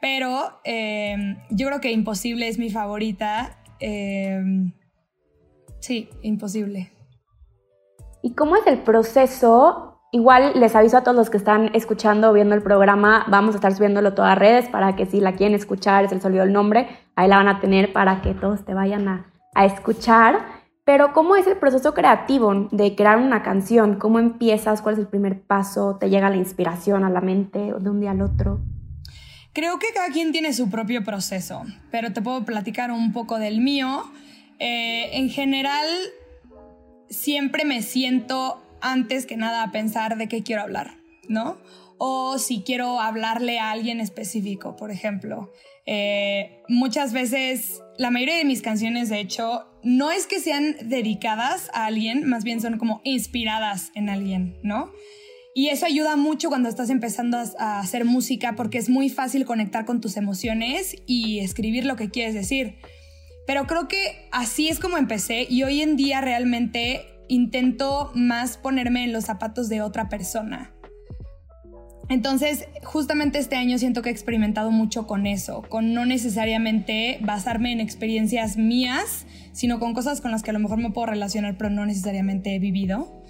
Pero 0.00 0.58
em, 0.64 1.36
yo 1.50 1.66
creo 1.66 1.82
que 1.82 1.92
Imposible 1.92 2.48
es 2.48 2.58
mi 2.58 2.70
favorita. 2.70 3.58
Em, 3.78 4.72
sí, 5.80 6.08
Imposible. 6.22 6.90
¿Y 8.22 8.32
cómo 8.32 8.56
es 8.56 8.66
el 8.66 8.78
proceso? 8.78 10.00
Igual 10.12 10.58
les 10.58 10.74
aviso 10.74 10.96
a 10.96 11.02
todos 11.02 11.14
los 11.14 11.28
que 11.28 11.36
están 11.36 11.70
escuchando 11.74 12.30
o 12.30 12.32
viendo 12.32 12.54
el 12.54 12.62
programa, 12.62 13.26
vamos 13.28 13.54
a 13.54 13.58
estar 13.58 13.74
subiéndolo 13.74 14.14
todas 14.14 14.38
redes 14.38 14.66
para 14.70 14.96
que 14.96 15.04
si 15.04 15.20
la 15.20 15.34
quieren 15.34 15.54
escuchar, 15.54 16.08
se 16.08 16.14
les 16.14 16.24
olvidó 16.24 16.44
el 16.44 16.54
nombre, 16.54 16.88
ahí 17.16 17.28
la 17.28 17.36
van 17.36 17.48
a 17.48 17.60
tener 17.60 17.92
para 17.92 18.22
que 18.22 18.32
todos 18.32 18.64
te 18.64 18.72
vayan 18.72 19.08
a 19.54 19.66
escuchar. 19.66 20.59
Pero 20.90 21.12
¿cómo 21.12 21.36
es 21.36 21.46
el 21.46 21.56
proceso 21.56 21.94
creativo 21.94 22.66
de 22.72 22.96
crear 22.96 23.18
una 23.18 23.44
canción? 23.44 24.00
¿Cómo 24.00 24.18
empiezas? 24.18 24.82
¿Cuál 24.82 24.94
es 24.94 24.98
el 24.98 25.06
primer 25.06 25.40
paso? 25.40 25.98
¿Te 26.00 26.10
llega 26.10 26.28
la 26.30 26.36
inspiración 26.36 27.04
a 27.04 27.10
la 27.10 27.20
mente 27.20 27.60
de 27.60 27.90
un 27.90 28.00
día 28.00 28.10
al 28.10 28.20
otro? 28.22 28.60
Creo 29.52 29.78
que 29.78 29.86
cada 29.94 30.08
quien 30.08 30.32
tiene 30.32 30.52
su 30.52 30.68
propio 30.68 31.04
proceso, 31.04 31.62
pero 31.92 32.12
te 32.12 32.20
puedo 32.20 32.44
platicar 32.44 32.90
un 32.90 33.12
poco 33.12 33.38
del 33.38 33.60
mío. 33.60 34.02
Eh, 34.58 35.10
en 35.12 35.30
general, 35.30 35.86
siempre 37.08 37.64
me 37.64 37.82
siento 37.82 38.60
antes 38.80 39.26
que 39.26 39.36
nada 39.36 39.62
a 39.62 39.70
pensar 39.70 40.18
de 40.18 40.26
qué 40.26 40.42
quiero 40.42 40.62
hablar, 40.62 40.96
¿no? 41.28 41.58
O 41.98 42.36
si 42.38 42.62
quiero 42.62 42.98
hablarle 42.98 43.60
a 43.60 43.70
alguien 43.70 44.00
específico, 44.00 44.74
por 44.74 44.90
ejemplo. 44.90 45.52
Eh, 45.86 46.64
muchas 46.68 47.12
veces, 47.12 47.80
la 48.00 48.10
mayoría 48.10 48.36
de 48.36 48.46
mis 48.46 48.62
canciones, 48.62 49.10
de 49.10 49.20
hecho, 49.20 49.66
no 49.82 50.10
es 50.10 50.26
que 50.26 50.40
sean 50.40 50.74
dedicadas 50.84 51.68
a 51.74 51.84
alguien, 51.84 52.26
más 52.26 52.44
bien 52.44 52.62
son 52.62 52.78
como 52.78 53.02
inspiradas 53.04 53.92
en 53.94 54.08
alguien, 54.08 54.56
¿no? 54.62 54.90
Y 55.54 55.68
eso 55.68 55.84
ayuda 55.84 56.16
mucho 56.16 56.48
cuando 56.48 56.70
estás 56.70 56.88
empezando 56.88 57.36
a 57.58 57.78
hacer 57.78 58.06
música 58.06 58.56
porque 58.56 58.78
es 58.78 58.88
muy 58.88 59.10
fácil 59.10 59.44
conectar 59.44 59.84
con 59.84 60.00
tus 60.00 60.16
emociones 60.16 60.96
y 61.04 61.40
escribir 61.40 61.84
lo 61.84 61.96
que 61.96 62.08
quieres 62.08 62.32
decir. 62.32 62.76
Pero 63.46 63.66
creo 63.66 63.86
que 63.86 64.30
así 64.32 64.68
es 64.68 64.80
como 64.80 64.96
empecé 64.96 65.46
y 65.50 65.62
hoy 65.64 65.82
en 65.82 65.98
día 65.98 66.22
realmente 66.22 67.04
intento 67.28 68.12
más 68.14 68.56
ponerme 68.56 69.04
en 69.04 69.12
los 69.12 69.24
zapatos 69.26 69.68
de 69.68 69.82
otra 69.82 70.08
persona. 70.08 70.74
Entonces, 72.10 72.66
justamente 72.82 73.38
este 73.38 73.54
año 73.54 73.78
siento 73.78 74.02
que 74.02 74.08
he 74.08 74.12
experimentado 74.12 74.72
mucho 74.72 75.06
con 75.06 75.28
eso, 75.28 75.62
con 75.62 75.94
no 75.94 76.04
necesariamente 76.04 77.18
basarme 77.22 77.70
en 77.70 77.78
experiencias 77.78 78.56
mías, 78.56 79.26
sino 79.52 79.78
con 79.78 79.94
cosas 79.94 80.20
con 80.20 80.32
las 80.32 80.42
que 80.42 80.50
a 80.50 80.52
lo 80.52 80.58
mejor 80.58 80.78
me 80.78 80.90
puedo 80.90 81.06
relacionar, 81.06 81.56
pero 81.56 81.70
no 81.70 81.86
necesariamente 81.86 82.52
he 82.52 82.58
vivido. 82.58 83.22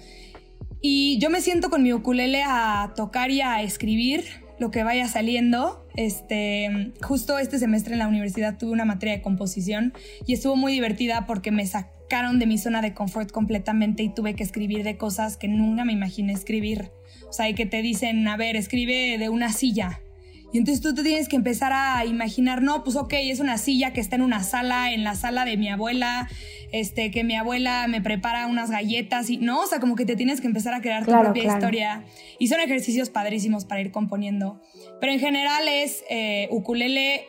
Y 0.81 1.19
yo 1.19 1.29
me 1.29 1.41
siento 1.41 1.69
con 1.69 1.83
mi 1.83 1.93
ukulele 1.93 2.41
a 2.43 2.93
tocar 2.95 3.29
y 3.29 3.41
a 3.41 3.61
escribir 3.61 4.23
lo 4.57 4.71
que 4.71 4.81
vaya 4.81 5.07
saliendo. 5.07 5.85
Este, 5.95 6.91
justo 7.03 7.37
este 7.37 7.59
semestre 7.59 7.93
en 7.93 7.99
la 7.99 8.07
universidad 8.07 8.57
tuve 8.57 8.71
una 8.71 8.85
materia 8.85 9.15
de 9.15 9.21
composición 9.21 9.93
y 10.25 10.33
estuvo 10.33 10.55
muy 10.55 10.73
divertida 10.73 11.27
porque 11.27 11.51
me 11.51 11.67
sacaron 11.67 12.39
de 12.39 12.47
mi 12.47 12.57
zona 12.57 12.81
de 12.81 12.95
confort 12.95 13.31
completamente 13.31 14.01
y 14.01 14.09
tuve 14.09 14.33
que 14.33 14.41
escribir 14.41 14.83
de 14.83 14.97
cosas 14.97 15.37
que 15.37 15.47
nunca 15.47 15.85
me 15.85 15.93
imaginé 15.93 16.33
escribir. 16.33 16.89
O 17.31 17.33
sea, 17.33 17.47
y 17.47 17.55
que 17.55 17.65
te 17.65 17.81
dicen, 17.81 18.27
a 18.27 18.35
ver, 18.35 18.57
escribe 18.57 19.17
de 19.17 19.29
una 19.29 19.53
silla. 19.53 20.01
Y 20.51 20.57
entonces 20.57 20.83
tú 20.83 20.93
te 20.93 21.01
tienes 21.01 21.29
que 21.29 21.37
empezar 21.37 21.71
a 21.73 22.05
imaginar, 22.05 22.61
no, 22.61 22.83
pues 22.83 22.97
ok, 22.97 23.13
es 23.13 23.39
una 23.39 23.57
silla 23.57 23.93
que 23.93 24.01
está 24.01 24.17
en 24.17 24.21
una 24.21 24.43
sala, 24.43 24.91
en 24.91 25.05
la 25.05 25.15
sala 25.15 25.45
de 25.45 25.55
mi 25.55 25.69
abuela, 25.69 26.27
este, 26.73 27.09
que 27.09 27.23
mi 27.23 27.37
abuela 27.37 27.87
me 27.87 28.01
prepara 28.01 28.47
unas 28.47 28.69
galletas 28.69 29.29
y, 29.29 29.37
no, 29.37 29.61
o 29.61 29.65
sea, 29.65 29.79
como 29.79 29.95
que 29.95 30.05
te 30.05 30.17
tienes 30.17 30.41
que 30.41 30.47
empezar 30.47 30.73
a 30.73 30.81
crear 30.81 31.05
tu 31.05 31.11
propia 31.11 31.45
historia. 31.45 32.03
Y 32.37 32.49
son 32.49 32.59
ejercicios 32.59 33.09
padrísimos 33.09 33.63
para 33.63 33.79
ir 33.79 33.91
componiendo. 33.91 34.61
Pero 34.99 35.13
en 35.13 35.19
general 35.19 35.69
es 35.69 36.03
eh, 36.09 36.49
ukulele 36.51 37.27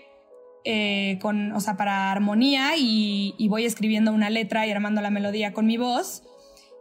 eh, 0.65 1.21
con, 1.23 1.53
o 1.53 1.61
sea, 1.61 1.77
para 1.77 2.11
armonía 2.11 2.73
y, 2.77 3.37
y 3.39 3.47
voy 3.47 3.67
escribiendo 3.67 4.13
una 4.13 4.31
letra 4.31 4.67
y 4.67 4.73
armando 4.73 5.01
la 5.01 5.11
melodía 5.11 5.53
con 5.53 5.67
mi 5.67 5.77
voz. 5.77 6.25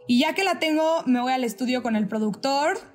Y 0.08 0.18
ya 0.18 0.34
que 0.34 0.42
la 0.42 0.58
tengo, 0.58 1.04
me 1.06 1.20
voy 1.20 1.32
al 1.32 1.44
estudio 1.44 1.84
con 1.84 1.94
el 1.94 2.08
productor, 2.08 2.91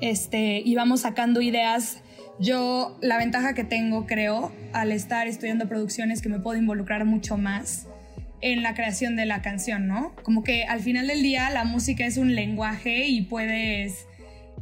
este, 0.00 0.62
y 0.64 0.74
vamos 0.74 1.00
sacando 1.00 1.40
ideas. 1.40 1.98
Yo, 2.40 2.98
la 3.00 3.18
ventaja 3.18 3.54
que 3.54 3.64
tengo, 3.64 4.06
creo, 4.06 4.52
al 4.72 4.92
estar 4.92 5.26
estudiando 5.28 5.68
producciones, 5.68 6.20
que 6.20 6.28
me 6.28 6.40
puedo 6.40 6.58
involucrar 6.58 7.04
mucho 7.04 7.36
más 7.36 7.86
en 8.40 8.62
la 8.62 8.74
creación 8.74 9.16
de 9.16 9.24
la 9.24 9.40
canción, 9.40 9.86
¿no? 9.86 10.14
Como 10.22 10.42
que 10.44 10.64
al 10.64 10.80
final 10.80 11.06
del 11.06 11.22
día 11.22 11.48
la 11.50 11.64
música 11.64 12.04
es 12.04 12.18
un 12.18 12.34
lenguaje 12.34 13.06
y 13.06 13.22
puedes 13.22 14.06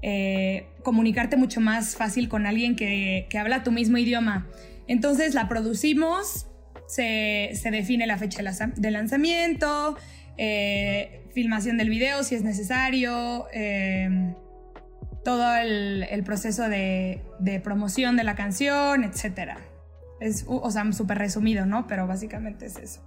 eh, 0.02 0.66
comunicarte 0.84 1.36
mucho 1.36 1.60
más 1.60 1.96
fácil 1.96 2.28
con 2.28 2.46
alguien 2.46 2.76
que, 2.76 3.26
habla 3.38 3.64
tu 3.64 3.72
mismo 3.72 3.98
idioma. 3.98 4.46
Entonces 4.86 5.34
la 5.34 5.48
producimos, 5.48 6.46
se, 6.86 7.52
define 7.72 8.06
la 8.06 8.18
fecha 8.18 8.42
de 8.76 8.90
lanzamiento, 8.90 9.96
eh, 10.36 11.24
filmación 11.32 11.78
del 11.78 11.88
video 11.88 12.22
si 12.22 12.34
es 12.34 12.42
necesario. 12.42 13.46
Eh, 13.52 14.34
todo 15.24 15.54
el, 15.56 16.22
proceso 16.24 16.68
de, 16.68 17.22
promoción 17.62 18.16
de 18.16 18.24
la 18.24 18.34
canción, 18.34 19.04
etc. 19.04 19.58
Es, 20.20 20.44
o 20.48 20.70
sea, 20.70 20.90
súper 20.92 21.18
resumido, 21.18 21.66
¿no? 21.66 21.86
Pero 21.86 22.06
básicamente 22.06 22.66
es 22.66 22.76
eso. 22.76 23.00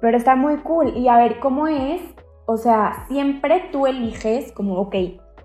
Pero 0.00 0.16
está 0.16 0.36
muy 0.36 0.58
cool. 0.58 0.96
Y 0.96 1.08
a 1.08 1.16
ver, 1.16 1.38
¿cómo 1.40 1.66
es? 1.66 2.00
O 2.46 2.56
sea, 2.56 3.06
siempre 3.08 3.68
tú 3.72 3.86
eliges 3.86 4.52
como, 4.52 4.74
ok, 4.74 4.94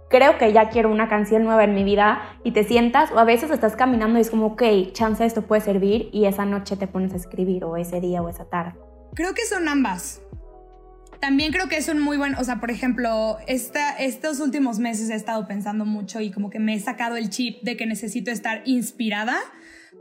creo 0.10 0.38
que 0.38 0.52
ya 0.52 0.70
quiero 0.70 0.92
una 0.92 1.08
canción 1.08 1.44
nueva 1.44 1.64
en 1.64 1.74
mi 1.74 1.84
vida 1.84 2.22
y 2.44 2.52
te 2.52 2.64
sientas 2.64 3.12
o 3.12 3.20
a 3.20 3.24
veces 3.24 3.52
estás 3.52 3.76
caminando 3.76 4.18
y 4.18 4.22
es 4.22 4.30
como, 4.30 4.48
ok, 4.48 4.64
chance 4.92 5.26
esto 5.26 5.44
puede 5.44 5.62
servir 5.62 6.10
y 6.12 6.26
esa 6.26 6.46
noche 6.46 6.76
te 6.76 6.88
pones 6.88 7.14
a 7.14 7.18
escribir 7.18 7.64
o 7.64 7.78
ese 7.78 8.02
día 8.02 8.22
o 8.22 8.28
esa 8.28 8.46
tarde. 8.46 8.78
Creo 9.16 9.34
que 9.34 9.46
son 9.46 9.68
ambas. 9.68 10.22
También 11.20 11.52
creo 11.52 11.68
que 11.68 11.78
es 11.78 11.90
un 11.90 12.00
muy 12.00 12.18
buen, 12.18 12.36
o 12.36 12.44
sea, 12.44 12.62
por 12.62 12.72
ejemplo, 12.72 13.38
esta, 13.46 13.92
estos 13.98 14.40
últimos 14.40 14.80
meses 14.80 15.10
he 15.10 15.16
estado 15.16 15.48
pensando 15.48 15.86
mucho 15.86 16.22
y 16.22 16.32
como 16.32 16.50
que 16.50 16.60
me 16.60 16.74
he 16.74 16.80
sacado 16.80 17.18
el 17.18 17.30
chip 17.30 17.62
de 17.62 17.76
que 17.76 17.86
necesito 17.86 18.32
estar 18.32 18.62
inspirada, 18.66 19.38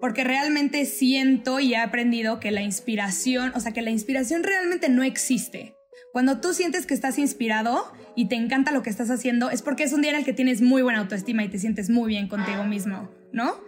porque 0.01 0.23
realmente 0.23 0.85
siento 0.85 1.59
y 1.59 1.75
he 1.75 1.77
aprendido 1.77 2.39
que 2.39 2.53
la 2.53 2.63
inspiración, 2.63 3.53
o 3.57 3.61
sea, 3.61 3.73
que 3.73 3.83
la 3.83 3.91
inspiración 3.91 4.45
realmente 4.45 4.89
no 4.89 5.03
existe. 5.03 5.75
Cuando 6.13 6.41
tú 6.41 6.55
sientes 6.55 6.87
que 6.87 6.95
estás 6.95 7.19
inspirado 7.19 7.93
y 8.15 8.29
te 8.29 8.37
encanta 8.37 8.71
lo 8.71 8.83
que 8.83 8.91
estás 8.91 9.11
haciendo, 9.11 9.51
es 9.51 9.63
porque 9.63 9.83
es 9.83 9.93
un 9.93 10.03
día 10.03 10.13
en 10.13 10.19
el 10.19 10.25
que 10.25 10.33
tienes 10.33 10.63
muy 10.63 10.83
buena 10.83 11.01
autoestima 11.01 11.45
y 11.45 11.49
te 11.49 11.59
sientes 11.59 11.91
muy 11.91 12.09
bien 12.09 12.29
contigo 12.29 12.65
mismo, 12.65 13.11
¿no? 13.33 13.61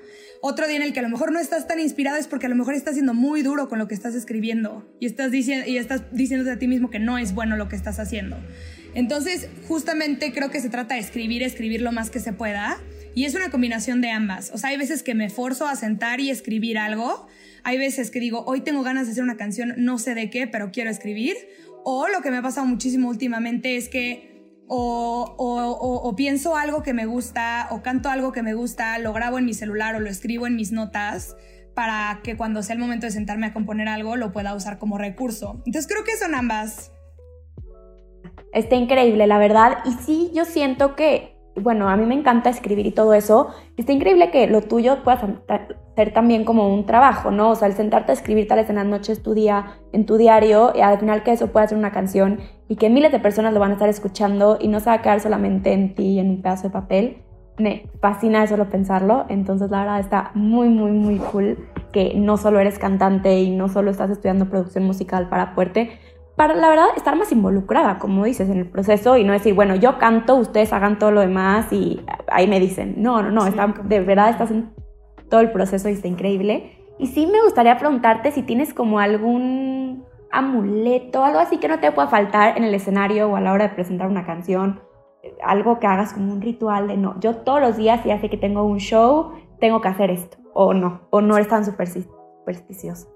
Otro 0.43 0.67
día 0.67 0.77
en 0.77 0.83
el 0.83 0.95
que 0.95 1.01
a 1.01 1.03
lo 1.03 1.11
mejor 1.11 1.33
no 1.33 1.39
estás 1.39 1.69
tan 1.69 1.81
inspirado 1.81 2.17
es 2.17 2.27
porque 2.27 2.47
a 2.47 2.49
lo 2.49 2.57
mejor 2.57 2.73
estás 2.73 2.95
siendo 2.95 3.13
muy 3.13 3.43
duro 3.43 3.69
con 3.69 3.79
lo 3.79 3.89
que 3.89 3.95
estás 3.95 4.15
escribiendo 4.15 4.91
y 4.99 5.05
estás, 5.05 5.31
diciendo, 5.31 5.69
y 5.69 5.77
estás 5.77 6.03
diciéndote 6.13 6.53
a 6.53 6.59
ti 6.59 6.67
mismo 6.67 6.89
que 6.89 6.99
no 6.99 7.19
es 7.19 7.35
bueno 7.35 7.57
lo 7.57 7.69
que 7.69 7.77
estás 7.77 7.99
haciendo. 7.99 8.39
Entonces, 8.95 9.49
justamente 9.69 10.33
creo 10.33 10.51
que 10.51 10.61
se 10.61 10.71
trata 10.71 10.95
de 10.95 11.01
escribir, 11.01 11.43
escribir 11.43 11.83
lo 11.83 11.93
más 11.93 12.09
que 12.09 12.21
se 12.21 12.33
pueda. 12.33 12.79
Y 13.15 13.25
es 13.25 13.35
una 13.35 13.51
combinación 13.51 14.01
de 14.01 14.11
ambas. 14.11 14.51
O 14.55 14.59
sea, 14.59 14.71
hay 14.71 14.79
veces 14.79 15.03
que 15.03 15.15
me 15.15 15.29
forzo 15.29 15.67
a 15.67 15.77
sentar 15.77 16.21
y 16.21 16.31
escribir 16.31 16.79
algo. 16.79 17.27
Hay 17.63 17.77
veces 17.77 18.11
que 18.11 18.21
digo, 18.21 18.45
hoy 18.47 18.63
tengo 18.63 18.83
ganas 18.83 19.07
de 19.07 19.13
hacer 19.13 19.25
una 19.25 19.37
canción, 19.37 19.75
no 19.77 19.99
sé 19.99 20.15
de 20.15 20.31
qué, 20.31 20.47
pero 20.47 20.71
quiero 20.73 20.91
escribir. 20.91 21.37
O 21.85 22.09
lo 22.09 22.23
que 22.23 22.31
me 22.31 22.39
ha 22.39 22.43
pasado 22.43 22.67
muchísimo 22.67 23.09
últimamente 23.09 23.77
es 23.77 23.89
que 23.89 24.30
o, 24.73 26.15
pienso 26.17 26.57
algo 26.57 26.83
que 26.83 26.95
me 26.95 27.07
gusta, 27.07 27.69
o 27.71 27.83
canto 27.83 28.09
algo 28.09 28.33
que 28.33 28.43
me 28.43 28.55
gusta, 28.55 28.99
lo 28.99 29.13
grabo 29.13 29.39
en 29.39 29.45
mi 29.45 29.55
celular 29.55 29.97
o 29.97 30.01
lo 30.01 30.09
escribo 30.09 30.47
en 30.47 30.57
mis 30.57 30.71
notas 30.73 31.37
para 31.75 32.21
que 32.23 32.37
cuando 32.37 32.63
sea 32.63 32.75
el 32.75 32.81
momento 32.81 33.07
de 33.07 33.13
sentarme 33.13 33.47
a 33.47 33.53
componer 33.53 33.89
algo 33.89 34.17
lo 34.17 34.33
pueda 34.33 34.55
usar 34.55 34.79
como 34.79 34.99
recurso. 34.99 35.63
Entonces 35.67 35.87
creo 35.87 36.05
que 36.05 36.17
son 36.17 36.35
ambas. 36.35 36.93
Está 38.53 38.77
increíble, 38.77 39.27
la 39.27 39.39
verdad. 39.39 39.79
Y 39.85 39.93
sí, 40.05 40.31
yo 40.35 40.45
siento 40.45 40.95
que 40.95 41.37
bueno, 41.57 41.89
a 41.89 41.97
mí 41.97 42.07
me 42.07 42.15
encanta 42.15 42.49
escribir 42.49 42.87
y 42.87 42.93
todo 42.93 43.13
eso. 43.13 43.49
Está 43.77 43.93
increíble 43.93 44.31
que 44.31 44.47
lo 44.47 44.63
tuyo 44.63 45.03
pueda 45.03 45.43
ser 45.97 46.13
también 46.13 46.45
como 46.45 46.73
un 46.73 46.87
trabajo, 46.87 47.31
¿no? 47.31 47.51
O 47.51 47.57
sea, 47.57 47.69
el 47.69 47.75
sentarte 47.75 48.13
a 48.13 48.15
escribir 48.15 48.47
tal 48.49 48.59
vez 48.59 48.71
en 48.71 48.77
las 48.77 48.87
noches 48.87 49.23
tu 49.23 49.35
día, 49.35 49.81
en 49.93 50.07
tu 50.07 50.17
diario, 50.17 50.73
y 50.75 50.81
al 50.81 50.99
final 50.99 51.23
que 51.23 51.33
eso 51.33 51.49
pueda 51.49 51.67
ser 51.67 51.77
una 51.77 51.93
canción 51.93 52.41
y 52.71 52.77
que 52.77 52.89
miles 52.89 53.11
de 53.11 53.19
personas 53.19 53.53
lo 53.53 53.59
van 53.59 53.73
a 53.73 53.75
estar 53.75 53.89
escuchando 53.89 54.57
y 54.61 54.69
no 54.69 54.79
se 54.79 54.87
va 54.87 54.93
a 54.93 55.03
quedar 55.03 55.19
solamente 55.19 55.73
en 55.73 55.97
ti, 55.97 56.21
en 56.21 56.31
un 56.31 56.41
pedazo 56.41 56.69
de 56.69 56.71
papel. 56.71 57.17
Me 57.59 57.91
fascina 58.01 58.47
solo 58.47 58.69
pensarlo. 58.69 59.27
Entonces, 59.29 59.73
la 59.73 59.81
verdad 59.81 59.99
está 59.99 60.31
muy, 60.35 60.69
muy, 60.69 60.93
muy 60.93 61.17
cool 61.17 61.59
que 61.93 62.13
no 62.15 62.37
solo 62.37 62.61
eres 62.61 62.79
cantante 62.79 63.41
y 63.41 63.51
no 63.51 63.69
solo 63.69 63.91
estás 63.91 64.09
estudiando 64.11 64.49
producción 64.49 64.85
musical 64.85 65.29
para 65.29 65.49
fuerte 65.49 65.99
para, 66.37 66.55
la 66.55 66.69
verdad, 66.69 66.87
estar 66.97 67.17
más 67.17 67.33
involucrada, 67.33 67.99
como 67.99 68.25
dices, 68.25 68.49
en 68.49 68.59
el 68.59 68.67
proceso 68.67 69.17
y 69.17 69.25
no 69.25 69.33
decir, 69.33 69.53
bueno, 69.53 69.75
yo 69.75 69.99
canto, 69.99 70.37
ustedes 70.37 70.73
hagan 70.73 71.01
todo 71.01 71.11
lo 71.11 71.21
demás 71.21 71.73
y 71.73 72.01
ahí 72.29 72.47
me 72.47 72.61
dicen, 72.61 72.95
no, 72.99 73.21
no, 73.21 73.31
no, 73.31 73.75
de 73.83 74.01
verdad 74.01 74.31
estás 74.31 74.53
en 74.53 74.71
todo 75.29 75.41
el 75.41 75.51
proceso 75.51 75.89
y 75.89 75.93
está 75.95 76.07
increíble. 76.07 76.79
Y 77.01 77.09
sí 77.09 77.27
me 77.27 77.43
gustaría 77.43 77.77
preguntarte 77.79 78.31
si 78.31 78.43
tienes 78.43 78.73
como 78.73 79.01
algún 79.01 80.05
amuleto, 80.31 81.25
algo 81.25 81.41
así 81.41 81.59
que 81.59 81.69
no 81.69 81.81
te 81.81 81.93
pueda 81.93 82.09
faltar 82.09 82.57
en 82.57 82.65
el 82.65 82.75
escenario 82.75 83.29
o 83.29 83.37
a 83.37 83.41
la 83.41 83.53
hora 83.53 83.69
de 83.69 83.75
presentar 83.75 84.09
una 84.09 84.25
canción, 84.25 84.81
algo 85.43 85.79
que 85.79 85.87
hagas 85.87 86.13
como 86.13 86.33
un 86.33 86.41
ritual 86.41 86.89
de 86.89 86.97
no, 86.97 87.19
yo 87.21 87.37
todos 87.37 87.61
los 87.61 87.77
días 87.77 88.05
ya 88.05 88.21
sé 88.21 88.31
que 88.31 88.37
tengo 88.37 88.65
un 88.65 88.79
show, 88.79 89.33
tengo 89.59 89.81
que 89.81 89.89
hacer 89.89 90.11
esto, 90.11 90.39
o 90.55 90.73
no, 90.75 91.03
o 91.11 91.21
no 91.21 91.37
eres 91.37 91.49
tan 91.49 91.65
supersticioso. 91.65 93.09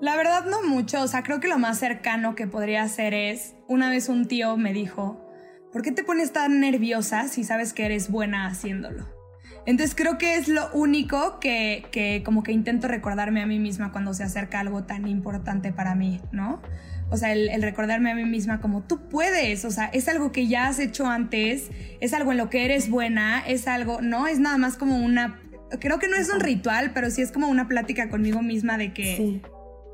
La 0.00 0.16
verdad 0.16 0.44
no 0.44 0.62
mucho, 0.62 1.02
o 1.02 1.06
sea, 1.06 1.22
creo 1.22 1.40
que 1.40 1.48
lo 1.48 1.58
más 1.58 1.78
cercano 1.78 2.34
que 2.34 2.46
podría 2.46 2.82
hacer 2.82 3.14
es, 3.14 3.54
una 3.66 3.88
vez 3.88 4.08
un 4.08 4.26
tío 4.26 4.56
me 4.56 4.72
dijo, 4.72 5.24
¿por 5.72 5.82
qué 5.82 5.92
te 5.92 6.04
pones 6.04 6.32
tan 6.32 6.60
nerviosa 6.60 7.28
si 7.28 7.44
sabes 7.44 7.72
que 7.72 7.86
eres 7.86 8.10
buena 8.10 8.46
haciéndolo? 8.46 9.15
Entonces 9.66 9.96
creo 9.96 10.16
que 10.16 10.36
es 10.36 10.46
lo 10.48 10.70
único 10.72 11.40
que, 11.40 11.84
que 11.90 12.22
como 12.24 12.44
que 12.44 12.52
intento 12.52 12.86
recordarme 12.86 13.42
a 13.42 13.46
mí 13.46 13.58
misma 13.58 13.90
cuando 13.90 14.14
se 14.14 14.22
acerca 14.22 14.60
algo 14.60 14.84
tan 14.84 15.08
importante 15.08 15.72
para 15.72 15.96
mí, 15.96 16.20
¿no? 16.30 16.62
O 17.10 17.16
sea, 17.16 17.32
el, 17.32 17.48
el, 17.48 17.62
recordarme 17.62 18.12
a 18.12 18.14
mí 18.14 18.24
misma 18.24 18.60
como 18.60 18.82
tú 18.82 19.08
puedes, 19.08 19.64
o 19.64 19.70
sea, 19.70 19.86
es 19.86 20.08
algo 20.08 20.32
que 20.32 20.46
ya 20.46 20.66
has 20.66 20.78
hecho 20.78 21.06
antes, 21.06 21.70
es 22.00 22.14
algo 22.14 22.32
en 22.32 22.38
lo 22.38 22.48
que 22.50 22.64
eres 22.64 22.90
buena, 22.90 23.40
es 23.40 23.68
algo, 23.68 24.00
no, 24.00 24.26
es 24.26 24.40
nada 24.40 24.58
más 24.58 24.76
como 24.76 24.98
una, 24.98 25.40
creo 25.80 25.98
que 25.98 26.08
no 26.08 26.16
es 26.16 26.32
un 26.32 26.40
ritual, 26.40 26.92
pero 26.94 27.10
sí 27.10 27.22
es 27.22 27.30
como 27.30 27.48
una 27.48 27.68
plática 27.68 28.08
conmigo 28.08 28.42
misma 28.42 28.76
de 28.76 28.92
que, 28.92 29.16
sí. 29.16 29.42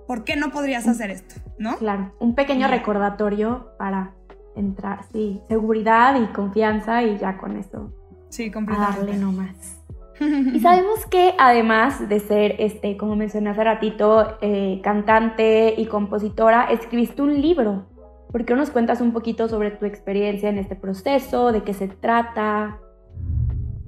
¿por 0.06 0.24
qué 0.24 0.36
no 0.36 0.50
podrías 0.52 0.86
hacer 0.88 1.10
esto? 1.10 1.34
¿No? 1.58 1.76
Claro, 1.76 2.14
un 2.18 2.34
pequeño 2.34 2.68
recordatorio 2.68 3.72
para 3.78 4.14
entrar, 4.56 5.04
sí, 5.12 5.40
seguridad 5.48 6.20
y 6.20 6.26
confianza 6.32 7.02
y 7.02 7.18
ya 7.18 7.38
con 7.38 7.56
eso. 7.56 7.92
Sí, 8.32 8.50
completamente. 8.50 9.00
darle 9.00 9.18
nomás. 9.18 9.78
y 10.20 10.58
sabemos 10.60 11.04
que 11.04 11.34
además 11.38 12.08
de 12.08 12.18
ser, 12.18 12.56
este, 12.58 12.96
como 12.96 13.14
mencioné 13.14 13.50
hace 13.50 13.62
ratito, 13.62 14.38
eh, 14.40 14.80
cantante 14.82 15.74
y 15.76 15.84
compositora, 15.84 16.64
escribiste 16.64 17.20
un 17.20 17.42
libro. 17.42 17.86
¿Por 18.30 18.46
qué 18.46 18.54
nos 18.54 18.70
cuentas 18.70 19.02
un 19.02 19.12
poquito 19.12 19.48
sobre 19.48 19.70
tu 19.70 19.84
experiencia 19.84 20.48
en 20.48 20.56
este 20.56 20.76
proceso? 20.76 21.52
¿De 21.52 21.62
qué 21.62 21.74
se 21.74 21.88
trata? 21.88 22.78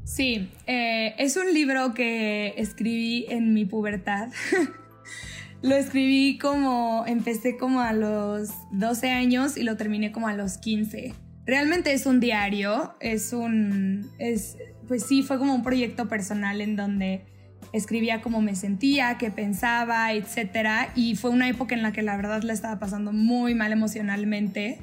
Sí, 0.04 0.50
eh, 0.66 1.14
es 1.16 1.38
un 1.38 1.54
libro 1.54 1.94
que 1.94 2.52
escribí 2.58 3.24
en 3.30 3.54
mi 3.54 3.64
pubertad. 3.64 4.28
Lo 5.62 5.74
escribí 5.74 6.36
como, 6.36 7.04
empecé 7.06 7.56
como 7.56 7.80
a 7.80 7.94
los 7.94 8.50
12 8.72 9.10
años 9.10 9.56
y 9.56 9.62
lo 9.62 9.78
terminé 9.78 10.12
como 10.12 10.28
a 10.28 10.34
los 10.34 10.58
15. 10.58 11.14
Realmente 11.46 11.92
es 11.92 12.06
un 12.06 12.20
diario, 12.20 12.94
es 13.00 13.32
un, 13.32 14.10
es, 14.18 14.56
pues 14.88 15.04
sí, 15.04 15.22
fue 15.22 15.38
como 15.38 15.54
un 15.54 15.62
proyecto 15.62 16.08
personal 16.08 16.60
en 16.60 16.76
donde 16.76 17.26
escribía 17.72 18.20
cómo 18.20 18.40
me 18.40 18.54
sentía, 18.54 19.18
qué 19.18 19.30
pensaba, 19.30 20.12
etc. 20.12 20.90
Y 20.94 21.16
fue 21.16 21.30
una 21.30 21.48
época 21.48 21.74
en 21.74 21.82
la 21.82 21.92
que 21.92 22.02
la 22.02 22.16
verdad 22.16 22.42
la 22.42 22.52
estaba 22.52 22.78
pasando 22.78 23.12
muy 23.12 23.54
mal 23.54 23.72
emocionalmente 23.72 24.78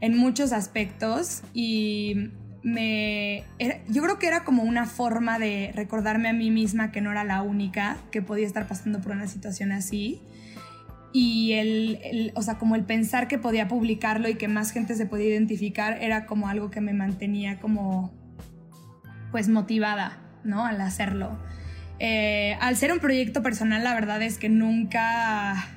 en 0.00 0.16
muchos 0.16 0.52
aspectos 0.52 1.42
y 1.54 2.30
me 2.64 3.44
yo 3.88 4.02
creo 4.02 4.18
que 4.18 4.26
era 4.26 4.44
como 4.44 4.62
una 4.62 4.86
forma 4.86 5.38
de 5.38 5.72
recordarme 5.74 6.28
a 6.28 6.32
mí 6.32 6.50
misma 6.50 6.92
que 6.92 7.00
no 7.00 7.10
era 7.10 7.24
la 7.24 7.42
única 7.42 7.96
que 8.10 8.22
podía 8.22 8.46
estar 8.46 8.68
pasando 8.68 9.00
por 9.00 9.12
una 9.12 9.26
situación 9.26 9.72
así 9.72 10.20
y 11.12 11.52
el, 11.52 12.32
o 12.34 12.42
sea, 12.42 12.58
como 12.58 12.74
el 12.74 12.84
pensar 12.84 13.28
que 13.28 13.38
podía 13.38 13.68
publicarlo 13.68 14.28
y 14.28 14.34
que 14.34 14.48
más 14.48 14.72
gente 14.72 14.94
se 14.94 15.06
podía 15.06 15.28
identificar 15.28 15.98
era 16.00 16.26
como 16.26 16.48
algo 16.48 16.70
que 16.70 16.80
me 16.80 16.94
mantenía 16.94 17.60
como 17.60 18.12
pues 19.30 19.48
motivada, 19.48 20.18
¿no? 20.44 20.64
Al 20.64 20.80
hacerlo. 20.80 21.38
Eh, 21.98 22.56
al 22.60 22.76
ser 22.76 22.92
un 22.92 22.98
proyecto 22.98 23.42
personal, 23.42 23.84
la 23.84 23.94
verdad 23.94 24.22
es 24.22 24.38
que 24.38 24.48
nunca, 24.48 25.68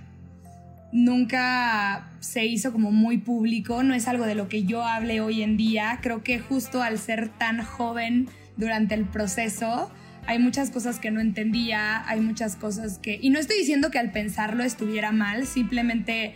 nunca 0.91 2.09
se 2.19 2.45
hizo 2.45 2.71
como 2.71 2.91
muy 2.91 3.17
público, 3.17 3.83
no 3.83 3.93
es 3.93 4.07
algo 4.07 4.25
de 4.25 4.35
lo 4.35 4.47
que 4.47 4.63
yo 4.63 4.83
hable 4.83 5.21
hoy 5.21 5.41
en 5.41 5.57
día. 5.57 5.99
Creo 6.01 6.23
que 6.23 6.39
justo 6.39 6.81
al 6.81 6.97
ser 6.97 7.29
tan 7.29 7.63
joven 7.63 8.27
durante 8.57 8.95
el 8.95 9.05
proceso, 9.05 9.91
hay 10.27 10.39
muchas 10.39 10.71
cosas 10.71 10.99
que 10.99 11.11
no 11.11 11.19
entendía, 11.19 12.07
hay 12.07 12.19
muchas 12.19 12.55
cosas 12.55 12.97
que... 12.97 13.19
Y 13.21 13.29
no 13.29 13.39
estoy 13.39 13.57
diciendo 13.57 13.91
que 13.91 13.99
al 13.99 14.11
pensarlo 14.11 14.63
estuviera 14.63 15.11
mal, 15.11 15.45
simplemente 15.45 16.35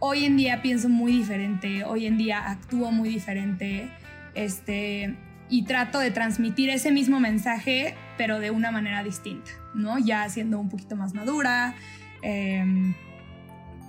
hoy 0.00 0.24
en 0.24 0.36
día 0.36 0.62
pienso 0.62 0.88
muy 0.88 1.12
diferente, 1.12 1.84
hoy 1.84 2.06
en 2.06 2.18
día 2.18 2.50
actúo 2.50 2.90
muy 2.90 3.08
diferente, 3.08 3.88
este, 4.34 5.16
y 5.48 5.62
trato 5.64 5.98
de 5.98 6.10
transmitir 6.10 6.70
ese 6.70 6.90
mismo 6.92 7.20
mensaje, 7.20 7.94
pero 8.16 8.38
de 8.38 8.50
una 8.50 8.70
manera 8.70 9.02
distinta, 9.02 9.50
¿no? 9.74 9.98
Ya 9.98 10.28
siendo 10.28 10.58
un 10.58 10.68
poquito 10.68 10.96
más 10.96 11.14
madura. 11.14 11.74
Em, 12.22 12.94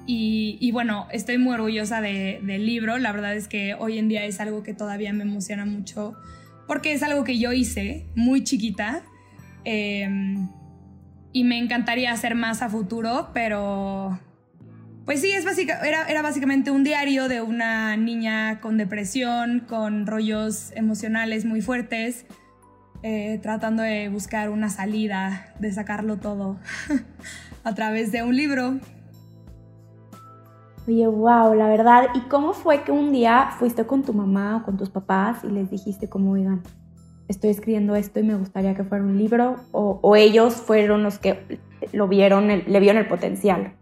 y, 0.08 0.70
bueno, 0.74 1.08
estoy 1.12 1.38
muy 1.38 1.54
orgullosa 1.54 2.02
del 2.02 2.66
libro. 2.66 2.98
La 2.98 3.14
verdad 3.14 3.34
es 3.34 3.48
que 3.48 3.76
hoy 3.76 3.98
en 3.98 4.10
día 4.10 4.26
es 4.26 4.42
algo 4.42 4.62
que 4.62 4.74
todavía 4.74 5.14
me 5.14 5.24
emociona 5.24 5.66
mucho 5.66 6.18
porque 6.68 6.92
es 6.92 7.04
algo 7.04 7.24
que 7.24 7.40
yo 7.40 7.54
hice 7.54 8.08
muy 8.16 8.44
chiquita 8.44 9.04
Em, 9.64 10.50
y 11.34 11.44
me 11.44 11.58
encantaría 11.58 12.12
hacer 12.12 12.36
más 12.36 12.62
a 12.62 12.70
futuro, 12.70 13.30
pero 13.34 14.20
pues 15.06 15.22
sí, 15.22 15.32
es 15.32 15.46
era, 15.58 16.08
era 16.08 16.22
básicamente 16.22 16.72
un 16.72 16.84
diario 16.84 17.28
de 17.28 17.42
una 17.42 17.98
niña 17.98 18.60
con 18.62 18.78
depresión, 18.78 19.62
con 19.68 20.06
rollos 20.08 20.72
emocionales 20.76 21.46
muy 21.46 21.62
fuertes, 21.62 22.26
eh, 23.04 23.40
tratando 23.42 23.82
de 23.82 24.10
buscar 24.10 24.50
una 24.50 24.70
salida, 24.70 25.54
de 25.60 25.72
sacarlo 25.72 26.18
todo 26.18 26.58
a 27.64 27.74
través 27.74 28.12
de 28.12 28.24
un 28.24 28.36
libro. 28.36 28.80
Oye, 30.88 31.08
wow, 31.08 31.54
la 31.54 31.68
verdad. 31.68 32.08
¿Y 32.14 32.22
cómo 32.22 32.54
fue 32.54 32.84
que 32.84 32.92
un 32.92 33.12
día 33.12 33.52
fuiste 33.58 33.86
con 33.86 34.04
tu 34.04 34.14
mamá 34.14 34.58
o 34.58 34.64
con 34.64 34.78
tus 34.78 34.90
papás 34.90 35.44
y 35.44 35.48
les 35.48 35.70
dijiste 35.70 36.10
cómo 36.10 36.38
iban? 36.38 36.62
Estoy 37.32 37.50
escribiendo 37.50 37.96
esto 37.96 38.20
y 38.20 38.24
me 38.24 38.36
gustaría 38.36 38.76
que 38.76 38.84
fuera 38.84 39.04
un 39.04 39.18
libro, 39.18 39.58
o, 39.72 40.16
ellos 40.16 40.56
fueron 40.56 41.04
los 41.04 41.18
que 41.20 41.60
lo 41.94 42.08
vieron, 42.08 42.48
le 42.48 42.80
vieron 42.80 42.98
el 42.98 43.08
potencial? 43.08 43.74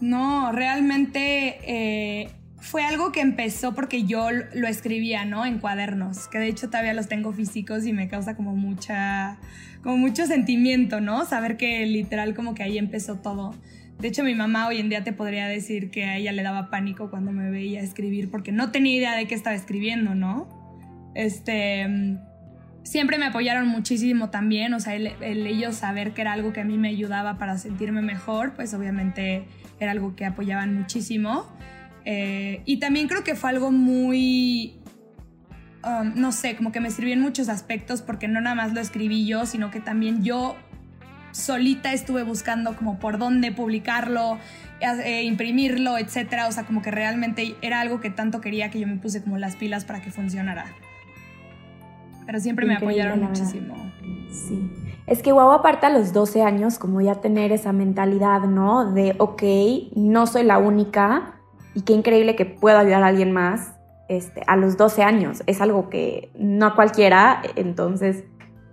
No, 0.00 0.52
realmente 0.52 1.58
eh, 1.66 2.30
fue 2.60 2.84
algo 2.84 3.12
que 3.12 3.20
empezó 3.20 3.74
porque 3.74 4.04
yo 4.04 4.28
lo 4.30 4.68
escribía, 4.68 5.24
¿no? 5.24 5.44
En 5.44 5.58
cuadernos, 5.58 6.28
que 6.28 6.38
de 6.38 6.48
hecho 6.48 6.68
todavía 6.68 6.94
los 6.94 7.08
tengo 7.08 7.32
físicos 7.32 7.86
y 7.86 7.92
me 7.92 8.08
causa 8.08 8.36
como 8.36 8.54
mucha, 8.54 9.38
como 9.82 9.96
mucho 9.96 10.26
sentimiento, 10.26 11.00
¿no? 11.00 11.24
Saber 11.24 11.56
que 11.56 11.84
literal 11.86 12.34
como 12.34 12.54
que 12.54 12.62
ahí 12.62 12.78
empezó 12.78 13.16
todo. 13.16 13.54
De 13.98 14.08
hecho, 14.08 14.22
mi 14.22 14.34
mamá 14.34 14.68
hoy 14.68 14.78
en 14.78 14.88
día 14.88 15.02
te 15.02 15.12
podría 15.12 15.48
decir 15.48 15.90
que 15.90 16.04
a 16.04 16.16
ella 16.16 16.30
le 16.30 16.42
daba 16.42 16.70
pánico 16.70 17.10
cuando 17.10 17.32
me 17.32 17.50
veía 17.50 17.80
escribir 17.80 18.30
porque 18.30 18.52
no 18.52 18.70
tenía 18.70 18.96
idea 18.96 19.16
de 19.16 19.26
qué 19.26 19.34
estaba 19.34 19.56
escribiendo, 19.56 20.14
¿no? 20.14 20.46
Este, 21.14 22.16
siempre 22.88 23.18
me 23.18 23.26
apoyaron 23.26 23.68
muchísimo 23.68 24.30
también, 24.30 24.72
o 24.72 24.80
sea, 24.80 24.94
el, 24.94 25.06
ellos 25.20 25.76
saber 25.76 26.14
que 26.14 26.22
era 26.22 26.32
algo 26.32 26.54
que 26.54 26.62
a 26.62 26.64
mí 26.64 26.78
me 26.78 26.88
ayudaba 26.88 27.36
para 27.36 27.58
sentirme 27.58 28.00
mejor, 28.00 28.54
pues 28.54 28.72
obviamente 28.72 29.44
era 29.78 29.92
algo 29.92 30.16
que 30.16 30.24
apoyaban 30.24 30.74
muchísimo. 30.74 31.46
Eh, 32.06 32.62
y 32.64 32.78
también 32.78 33.06
creo 33.06 33.24
que 33.24 33.34
fue 33.34 33.50
algo 33.50 33.70
muy, 33.70 34.80
um, 35.84 36.12
no 36.14 36.32
sé, 36.32 36.56
como 36.56 36.72
que 36.72 36.80
me 36.80 36.90
sirvió 36.90 37.12
en 37.12 37.20
muchos 37.20 37.50
aspectos 37.50 38.00
porque 38.00 38.26
no 38.26 38.40
nada 38.40 38.54
más 38.54 38.72
lo 38.72 38.80
escribí 38.80 39.26
yo, 39.26 39.44
sino 39.44 39.70
que 39.70 39.80
también 39.80 40.24
yo 40.24 40.56
solita 41.32 41.92
estuve 41.92 42.22
buscando 42.22 42.74
como 42.74 42.98
por 42.98 43.18
dónde 43.18 43.52
publicarlo, 43.52 44.38
eh, 44.80 45.24
imprimirlo, 45.24 45.98
etcétera. 45.98 46.48
O 46.48 46.52
sea, 46.52 46.64
como 46.64 46.80
que 46.80 46.90
realmente 46.90 47.54
era 47.60 47.80
algo 47.80 48.00
que 48.00 48.08
tanto 48.08 48.40
quería 48.40 48.70
que 48.70 48.80
yo 48.80 48.86
me 48.86 48.96
puse 48.96 49.22
como 49.22 49.36
las 49.36 49.56
pilas 49.56 49.84
para 49.84 50.00
que 50.00 50.10
funcionara 50.10 50.64
pero 52.28 52.40
siempre 52.40 52.66
me 52.66 52.76
apoyaron 52.76 53.22
muchísimo. 53.22 53.74
Sí. 54.30 54.70
Es 55.06 55.22
que 55.22 55.32
guau, 55.32 55.50
aparte 55.50 55.86
a 55.86 55.88
los 55.88 56.12
12 56.12 56.42
años, 56.42 56.78
como 56.78 57.00
ya 57.00 57.14
tener 57.22 57.52
esa 57.52 57.72
mentalidad, 57.72 58.42
¿no? 58.42 58.92
De, 58.92 59.14
ok, 59.16 59.42
no 59.96 60.26
soy 60.26 60.42
la 60.42 60.58
única 60.58 61.40
y 61.74 61.80
qué 61.80 61.94
increíble 61.94 62.36
que 62.36 62.44
puedo 62.44 62.76
ayudar 62.76 63.02
a 63.02 63.06
alguien 63.06 63.32
más 63.32 63.72
este, 64.10 64.42
a 64.46 64.56
los 64.56 64.76
12 64.76 65.02
años. 65.04 65.42
Es 65.46 65.62
algo 65.62 65.88
que 65.88 66.30
no 66.38 66.66
a 66.66 66.74
cualquiera, 66.74 67.40
entonces, 67.56 68.24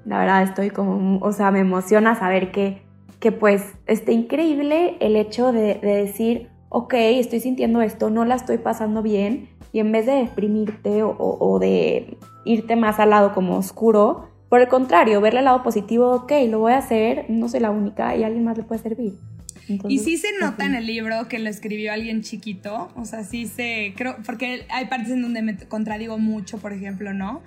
la 0.04 0.20
verdad 0.20 0.44
estoy 0.44 0.70
como, 0.70 1.20
o 1.26 1.32
sea, 1.32 1.50
me 1.52 1.60
emociona 1.60 2.14
saber 2.16 2.52
que, 2.52 2.82
que 3.22 3.32
pues, 3.32 3.76
esté 3.88 4.12
increíble 4.12 4.98
el 5.00 5.16
hecho 5.16 5.54
de, 5.54 5.76
de 5.76 5.96
decir, 5.96 6.50
ok, 6.68 6.94
estoy 6.94 7.40
sintiendo 7.40 7.82
esto, 7.82 8.10
no 8.10 8.26
la 8.26 8.36
estoy 8.36 8.58
pasando 8.58 9.02
bien, 9.02 9.48
y 9.76 9.80
en 9.80 9.92
vez 9.92 10.06
de 10.06 10.14
deprimirte 10.14 11.04
o, 11.04 11.58
de 11.60 12.18
irte 12.46 12.76
más 12.76 13.00
al 13.00 13.10
lado 13.10 13.34
como 13.34 13.58
oscuro, 13.58 14.30
por 14.50 14.62
el 14.62 14.68
contrario, 14.68 15.20
verle 15.22 15.40
el 15.40 15.46
lado 15.46 15.64
positivo, 15.64 16.12
ok, 16.12 16.32
lo 16.50 16.60
voy 16.60 16.74
a 16.74 16.78
hacer, 16.78 17.26
no 17.30 17.50
soy 17.50 17.60
la 17.60 17.72
única 17.72 18.16
y 18.16 18.24
a 18.24 18.28
alguien 18.28 18.44
más 18.46 18.58
le 18.58 18.64
puede 18.64 18.82
servir. 18.82 19.14
y 19.90 20.00
sí 20.00 20.18
se 20.18 20.28
nota 20.40 20.66
en 20.66 20.76
el 20.76 20.86
libro 20.86 21.28
que 21.28 21.40
lo 21.40 21.50
escribió 21.50 21.92
alguien 21.92 22.22
chiquito, 22.22 22.90
o 22.96 23.06
sea, 23.06 23.24
sí 23.24 23.48
se, 23.48 23.94
creo, 23.98 24.16
porque 24.26 24.66
hay 24.70 24.86
partes 24.86 25.10
en 25.10 25.24
donde 25.24 25.42
me 25.42 25.58
contradigo 25.58 26.20
mucho, 26.20 26.60
por 26.60 26.72
ejemplo, 26.72 27.14
¿no? 27.14 27.42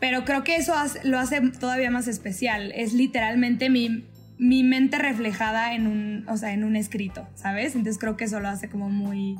Pero 0.00 0.24
creo 0.24 0.42
que 0.42 0.56
eso 0.56 0.74
lo 1.04 1.18
hace 1.18 1.40
todavía 1.52 1.90
más 1.90 2.08
especial, 2.08 2.72
es 2.74 2.92
literalmente 2.92 3.70
mi, 3.70 4.04
mi 4.36 4.64
mente 4.64 4.98
reflejada 4.98 5.74
en 5.74 5.86
un, 5.86 6.28
o 6.28 6.36
sea, 6.36 6.52
en 6.52 6.64
un 6.64 6.74
escrito, 6.74 7.28
¿sabes? 7.34 7.76
Entonces 7.76 7.98
creo 7.98 8.16
que 8.16 8.24
eso 8.24 8.40
lo 8.40 8.48
hace 8.48 8.68
como 8.68 8.90
muy, 8.90 9.36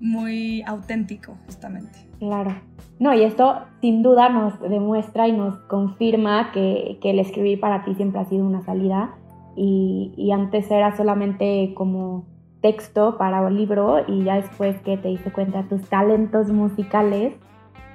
muy 0.00 0.62
auténtico, 0.62 1.38
justamente. 1.46 2.11
Claro. 2.22 2.54
No, 3.00 3.12
y 3.14 3.24
esto 3.24 3.62
sin 3.80 4.04
duda 4.04 4.28
nos 4.28 4.60
demuestra 4.60 5.26
y 5.26 5.32
nos 5.32 5.56
confirma 5.62 6.52
que, 6.52 7.00
el 7.02 7.18
escribir 7.18 7.58
para 7.58 7.82
ti 7.82 7.96
siempre 7.96 8.20
ha 8.20 8.24
sido 8.26 8.46
una 8.46 8.62
salida 8.62 9.16
y, 9.56 10.30
antes 10.32 10.70
era 10.70 10.96
solamente 10.96 11.74
como 11.74 12.26
texto 12.60 13.18
para 13.18 13.42
un 13.42 13.56
libro 13.56 14.04
y 14.06 14.22
ya 14.22 14.36
después 14.36 14.80
que 14.82 14.96
te 14.96 15.08
diste 15.08 15.32
cuenta 15.32 15.64
de 15.64 15.68
tus 15.68 15.88
talentos 15.88 16.48
musicales, 16.52 17.34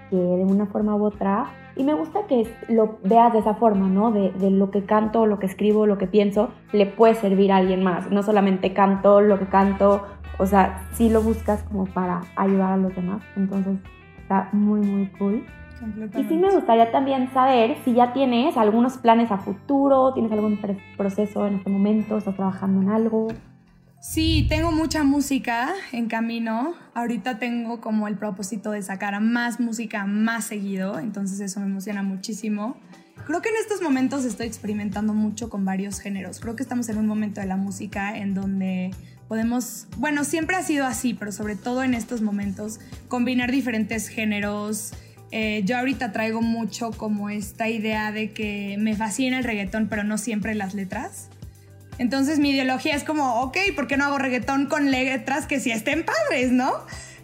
que 0.10 0.18
de 0.18 0.44
una 0.44 0.66
forma 0.66 0.94
u 0.98 1.06
otra, 1.06 1.46
y 1.78 1.86
me 1.86 1.94
gusta 1.94 2.28
que 2.28 2.46
lo 2.68 2.98
veas 3.06 3.32
de 3.32 3.40
esa 3.40 3.54
forma, 3.54 3.88
¿no? 3.88 4.12
De, 4.12 4.52
lo 4.52 4.72
que 4.72 4.84
canto, 4.84 5.26
lo 5.26 5.40
que 5.40 5.46
escribo, 5.46 5.86
lo 5.86 5.98
que 5.98 6.08
pienso, 6.08 6.50
le 6.74 6.86
puede 6.86 7.16
servir 7.16 7.54
a 7.54 7.58
alguien 7.58 7.82
más. 7.82 8.12
No 8.12 8.24
solamente 8.24 8.74
canto 8.74 9.22
lo 9.22 9.40
que 9.40 9.46
canto 9.46 10.04
o 10.40 10.46
sea, 10.46 10.86
sí 10.94 11.10
lo 11.10 11.22
buscas 11.22 11.64
como 11.64 11.86
para 11.86 12.22
ayudar 12.36 12.74
a 12.74 12.78
los 12.78 12.96
demás. 12.96 13.24
Entonces, 13.36 13.78
está 14.28 14.50
muy, 14.52 14.82
muy 14.82 15.08
cool. 15.18 15.46
Y 16.18 16.24
sí 16.26 16.36
me 16.36 16.52
gustaría 16.52 16.92
también 16.92 17.32
saber 17.34 17.78
si 17.86 17.94
ya 17.94 18.12
tienes 18.12 18.58
algunos 18.58 18.98
planes 18.98 19.32
a 19.32 19.38
futuro, 19.38 20.14
tienes 20.14 20.32
algún 20.34 20.60
proceso 20.98 21.48
en 21.48 21.56
este 21.56 21.70
momento, 21.70 22.18
estás 22.18 22.36
trabajando 22.36 22.82
en 22.82 22.90
algo. 22.90 23.28
Sí, 24.02 24.46
tengo 24.50 24.72
mucha 24.72 25.04
música 25.04 25.74
en 25.94 26.08
camino. 26.08 26.74
Ahorita 26.94 27.40
tengo 27.40 27.80
como 27.80 28.10
el 28.10 28.18
propósito 28.18 28.72
de 28.72 28.82
sacar 28.82 29.20
más 29.22 29.62
música 29.62 30.06
más 30.06 30.44
seguido, 30.46 31.00
entonces 31.00 31.40
eso 31.40 31.62
me 31.62 31.68
emociona 31.68 32.04
muchísimo. 32.04 32.76
Creo 33.26 33.42
que 33.42 33.50
en 33.50 33.56
estos 33.56 33.82
momentos 33.82 34.26
estoy 34.26 34.48
experimentando 34.48 35.14
mucho 35.14 35.50
con 35.50 35.64
varios 35.64 36.00
géneros. 36.00 36.40
Creo 36.42 36.56
que 36.56 36.64
estamos 36.64 36.90
en 36.90 36.98
un 36.98 37.08
momento 37.08 37.40
de 37.40 37.48
la 37.48 37.58
música 37.58 38.18
en 38.18 38.34
donde 38.34 38.92
podemos, 39.28 39.88
bueno, 39.98 40.24
siempre 40.24 40.56
ha 40.56 40.64
sido 40.64 40.86
así, 40.86 41.14
pero 41.14 41.32
sobre 41.32 41.56
todo 41.56 41.84
en 41.84 41.94
estos 41.94 42.22
momentos, 42.22 42.80
combinar 43.08 43.52
diferentes 43.52 44.08
géneros. 44.08 44.94
Eh, 45.32 45.62
yo 45.66 45.78
ahorita 45.78 46.12
traigo 46.12 46.42
mucho 46.42 46.92
como 46.92 47.30
esta 47.30 47.68
idea 47.68 48.12
de 48.12 48.32
que 48.32 48.78
me 48.80 48.96
fascina 48.96 49.38
el 49.40 49.44
reggaetón, 49.44 49.88
pero 49.88 50.04
no 50.04 50.18
siempre 50.18 50.56
las 50.56 50.74
letras. 50.74 51.30
Entonces 51.98 52.40
mi 52.40 52.52
ideología 52.52 52.96
es 52.96 53.04
como, 53.04 53.42
ok, 53.42 53.58
¿por 53.76 53.88
qué 53.88 53.98
no 53.98 54.06
hago 54.06 54.18
reggaetón 54.18 54.68
con 54.68 54.92
letras 54.92 55.48
que 55.48 55.60
sí 55.60 55.72
estén 55.72 56.06
padres, 56.06 56.52
no? 56.52 56.72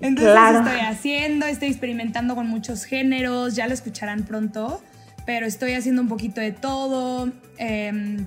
Entonces 0.02 0.36
estoy 0.58 0.80
haciendo, 0.80 1.46
estoy 1.46 1.70
experimentando 1.70 2.36
con 2.36 2.48
muchos 2.48 2.84
géneros, 2.84 3.56
ya 3.56 3.68
lo 3.68 3.74
escucharán 3.74 4.24
pronto, 4.24 4.82
pero 5.26 5.46
estoy 5.46 5.74
haciendo 5.74 6.02
un 6.02 6.10
poquito 6.10 6.42
de 6.42 6.52
todo. 6.52 7.32
Em, 7.58 8.26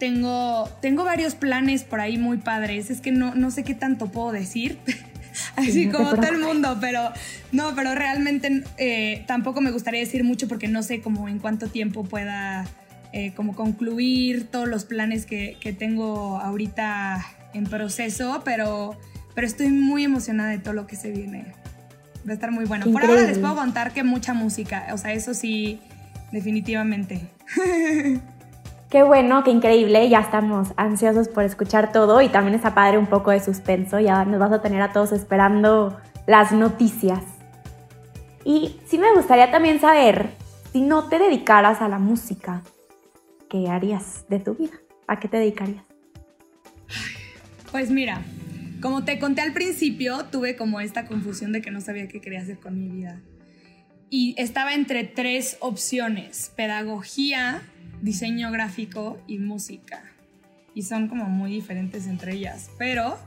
tengo, 0.00 0.68
tengo 0.80 1.04
varios 1.04 1.36
planes 1.36 1.84
por 1.84 2.00
ahí 2.00 2.18
muy 2.18 2.38
padres. 2.38 2.90
Es 2.90 3.00
que 3.00 3.12
no, 3.12 3.36
no 3.36 3.52
sé 3.52 3.62
qué 3.62 3.76
tanto 3.76 4.06
puedo 4.06 4.32
decir. 4.32 4.78
Así 5.56 5.88
como 5.88 6.10
todo 6.16 6.26
el 6.26 6.40
mundo, 6.40 6.78
pero 6.80 7.12
no, 7.52 7.76
pero 7.76 7.94
realmente 7.94 8.64
eh, 8.78 9.22
tampoco 9.28 9.60
me 9.60 9.70
gustaría 9.70 10.00
decir 10.00 10.24
mucho 10.24 10.48
porque 10.48 10.66
no 10.66 10.82
sé 10.82 11.00
cómo 11.00 11.28
en 11.28 11.38
cuánto 11.38 11.68
tiempo 11.68 12.02
pueda 12.02 12.66
eh, 13.12 13.32
como 13.36 13.54
concluir 13.54 14.48
todos 14.50 14.66
los 14.66 14.84
planes 14.84 15.26
que, 15.26 15.56
que, 15.60 15.72
tengo 15.72 16.40
ahorita 16.40 17.24
en 17.54 17.64
proceso, 17.64 18.42
pero, 18.44 18.98
pero 19.36 19.46
estoy 19.46 19.68
muy 19.68 20.02
emocionada 20.02 20.50
de 20.50 20.58
todo 20.58 20.74
lo 20.74 20.88
que 20.88 20.96
se 20.96 21.12
viene. 21.12 21.54
Va 22.26 22.32
a 22.32 22.34
estar 22.34 22.50
muy 22.50 22.64
bueno. 22.64 22.90
Por 22.90 23.04
ahora 23.04 23.22
les 23.22 23.38
puedo 23.38 23.54
contar 23.54 23.92
que 23.92 24.02
mucha 24.02 24.34
música, 24.34 24.88
o 24.92 24.98
sea, 24.98 25.12
eso 25.12 25.32
sí, 25.32 25.78
definitivamente. 26.32 27.20
Qué 28.90 29.04
bueno, 29.04 29.44
qué 29.44 29.52
increíble. 29.52 30.08
Ya 30.08 30.18
estamos 30.18 30.72
ansiosos 30.76 31.28
por 31.28 31.44
escuchar 31.44 31.92
todo 31.92 32.20
y 32.22 32.28
también 32.28 32.56
está 32.56 32.74
padre 32.74 32.98
un 32.98 33.06
poco 33.06 33.30
de 33.30 33.38
suspenso. 33.38 34.00
Ya 34.00 34.24
nos 34.24 34.40
vas 34.40 34.50
a 34.50 34.62
tener 34.62 34.82
a 34.82 34.92
todos 34.92 35.12
esperando 35.12 35.96
las 36.26 36.50
noticias. 36.50 37.22
Y 38.44 38.80
sí 38.86 38.98
me 38.98 39.14
gustaría 39.14 39.52
también 39.52 39.80
saber, 39.80 40.30
si 40.72 40.80
no 40.80 41.08
te 41.08 41.20
dedicaras 41.20 41.80
a 41.80 41.88
la 41.88 42.00
música, 42.00 42.62
¿qué 43.48 43.68
harías 43.68 44.24
de 44.28 44.40
tu 44.40 44.56
vida? 44.56 44.78
¿A 45.06 45.20
qué 45.20 45.28
te 45.28 45.36
dedicarías? 45.36 45.84
Pues 47.70 47.92
mira, 47.92 48.22
como 48.80 49.04
te 49.04 49.20
conté 49.20 49.42
al 49.42 49.52
principio, 49.52 50.24
tuve 50.32 50.56
como 50.56 50.80
esta 50.80 51.06
confusión 51.06 51.52
de 51.52 51.62
que 51.62 51.70
no 51.70 51.80
sabía 51.80 52.08
qué 52.08 52.20
quería 52.20 52.40
hacer 52.40 52.58
con 52.58 52.76
mi 52.76 52.88
vida. 52.88 53.20
Y 54.10 54.34
estaba 54.36 54.74
entre 54.74 55.04
tres 55.04 55.56
opciones, 55.60 56.50
pedagogía, 56.56 57.62
diseño 58.02 58.50
gráfico 58.50 59.22
y 59.28 59.38
música. 59.38 60.02
Y 60.74 60.82
son 60.82 61.08
como 61.08 61.26
muy 61.26 61.52
diferentes 61.52 62.08
entre 62.08 62.34
ellas. 62.34 62.70
Pero 62.76 63.18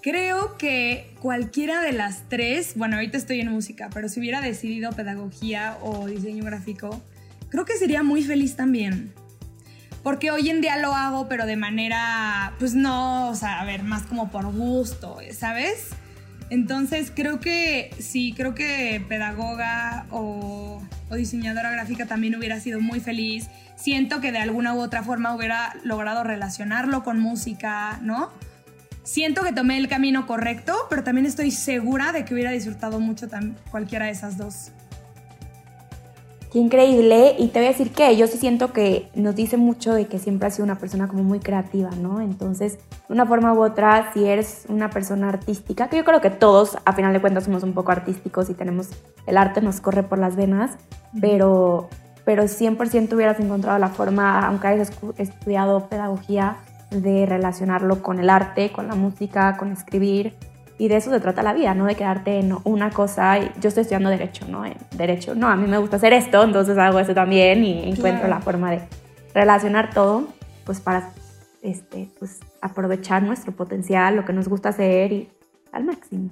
creo 0.00 0.56
que 0.56 1.14
cualquiera 1.20 1.82
de 1.82 1.92
las 1.92 2.28
tres, 2.30 2.72
bueno, 2.74 2.96
ahorita 2.96 3.18
estoy 3.18 3.40
en 3.40 3.50
música, 3.50 3.90
pero 3.92 4.08
si 4.08 4.20
hubiera 4.20 4.40
decidido 4.40 4.92
pedagogía 4.92 5.76
o 5.82 6.06
diseño 6.06 6.44
gráfico, 6.44 7.02
creo 7.50 7.66
que 7.66 7.76
sería 7.76 8.02
muy 8.02 8.22
feliz 8.22 8.56
también. 8.56 9.12
Porque 10.02 10.30
hoy 10.30 10.48
en 10.48 10.62
día 10.62 10.78
lo 10.78 10.94
hago, 10.94 11.28
pero 11.28 11.44
de 11.44 11.56
manera, 11.56 12.54
pues 12.58 12.74
no, 12.74 13.28
o 13.28 13.34
sea, 13.34 13.60
a 13.60 13.64
ver, 13.66 13.82
más 13.82 14.04
como 14.04 14.30
por 14.30 14.50
gusto, 14.52 15.18
¿sabes? 15.32 15.90
Entonces 16.50 17.12
creo 17.14 17.40
que 17.40 17.90
sí, 17.98 18.32
creo 18.36 18.54
que 18.54 19.04
pedagoga 19.08 20.06
o, 20.10 20.82
o, 21.10 21.14
diseñadora 21.14 21.70
gráfica 21.70 22.06
también 22.06 22.34
hubiera 22.36 22.58
sido 22.60 22.80
muy 22.80 23.00
feliz. 23.00 23.48
Siento 23.76 24.20
que 24.20 24.32
de 24.32 24.38
alguna 24.38 24.74
u 24.74 24.80
otra 24.80 25.02
forma 25.02 25.34
hubiera 25.34 25.76
logrado 25.84 26.24
relacionarlo 26.24 27.04
con 27.04 27.20
música, 27.20 27.98
¿no? 28.02 28.30
Siento 29.04 29.42
que 29.42 29.52
tomé 29.52 29.78
el 29.78 29.88
camino 29.88 30.26
correcto, 30.26 30.74
pero 30.90 31.02
también 31.02 31.26
estoy 31.26 31.50
segura 31.50 32.12
de 32.12 32.24
que 32.24 32.34
hubiera 32.34 32.50
disfrutado 32.50 33.00
mucho 33.00 33.28
cualquiera 33.70 34.06
de 34.06 34.12
esas 34.12 34.36
dos. 34.36 34.72
Qué 36.52 36.58
increíble. 36.58 37.36
Y 37.38 37.48
te 37.48 37.58
voy 37.58 37.66
a 37.66 37.72
decir 37.72 37.92
que 37.92 38.16
yo 38.16 38.26
sí 38.26 38.38
siento 38.38 38.72
que 38.72 39.10
nos 39.14 39.34
dice 39.34 39.56
mucho 39.58 39.92
de 39.92 40.06
que 40.06 40.18
siempre 40.18 40.48
has 40.48 40.54
sido 40.54 40.64
una 40.64 40.78
persona 40.78 41.06
como 41.06 41.22
muy 41.22 41.40
creativa, 41.40 41.90
¿no? 41.90 42.20
Entonces, 42.20 42.78
de 43.06 43.12
una 43.12 43.26
forma 43.26 43.52
u 43.52 43.62
otra, 43.62 44.12
si 44.14 44.24
eres 44.24 44.64
una 44.68 44.88
persona 44.88 45.28
artística, 45.28 45.88
que 45.88 45.98
yo 45.98 46.04
creo 46.04 46.22
que 46.22 46.30
todos, 46.30 46.78
a 46.84 46.92
final 46.94 47.12
de 47.12 47.20
cuentas, 47.20 47.44
somos 47.44 47.62
un 47.62 47.74
poco 47.74 47.92
artísticos 47.92 48.48
y 48.48 48.54
tenemos 48.54 48.88
el 49.26 49.36
arte 49.36 49.60
nos 49.60 49.80
corre 49.80 50.02
por 50.02 50.18
las 50.18 50.36
venas, 50.36 50.78
pero, 51.20 51.88
pero 52.24 52.44
100% 52.44 53.12
hubieras 53.12 53.38
encontrado 53.40 53.78
la 53.78 53.88
forma, 53.88 54.46
aunque 54.46 54.68
hayas 54.68 54.90
estudiado 55.18 55.88
pedagogía, 55.88 56.56
de 56.90 57.26
relacionarlo 57.26 58.02
con 58.02 58.18
el 58.18 58.30
arte, 58.30 58.72
con 58.72 58.88
la 58.88 58.94
música, 58.94 59.58
con 59.58 59.72
escribir 59.72 60.34
y 60.78 60.86
de 60.86 60.96
eso 60.96 61.10
se 61.10 61.18
trata 61.18 61.42
la 61.42 61.52
vida, 61.52 61.74
no 61.74 61.86
de 61.86 61.96
quedarte 61.96 62.38
en 62.38 62.56
una 62.62 62.90
cosa. 62.90 63.38
Yo 63.60 63.68
estoy 63.68 63.82
estudiando 63.82 64.08
derecho, 64.10 64.46
¿no? 64.48 64.64
En 64.64 64.76
derecho, 64.96 65.34
no, 65.34 65.48
a 65.48 65.56
mí 65.56 65.66
me 65.68 65.78
gusta 65.78 65.96
hacer 65.96 66.12
esto, 66.12 66.42
entonces 66.44 66.78
hago 66.78 67.00
eso 67.00 67.12
también 67.14 67.64
y 67.64 67.90
encuentro 67.90 68.28
la 68.28 68.40
forma 68.40 68.70
de 68.70 68.80
relacionar 69.34 69.92
todo, 69.92 70.28
pues 70.64 70.80
para 70.80 71.10
este, 71.62 72.08
pues, 72.20 72.38
aprovechar 72.60 73.24
nuestro 73.24 73.52
potencial, 73.52 74.14
lo 74.14 74.24
que 74.24 74.32
nos 74.32 74.48
gusta 74.48 74.68
hacer 74.68 75.12
y 75.12 75.28
al 75.72 75.84
máximo. 75.84 76.30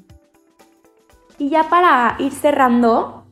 Y 1.39 1.51
ya 1.51 1.69
para 1.69 2.17
ir 2.21 2.33
cerrando, 2.33 3.25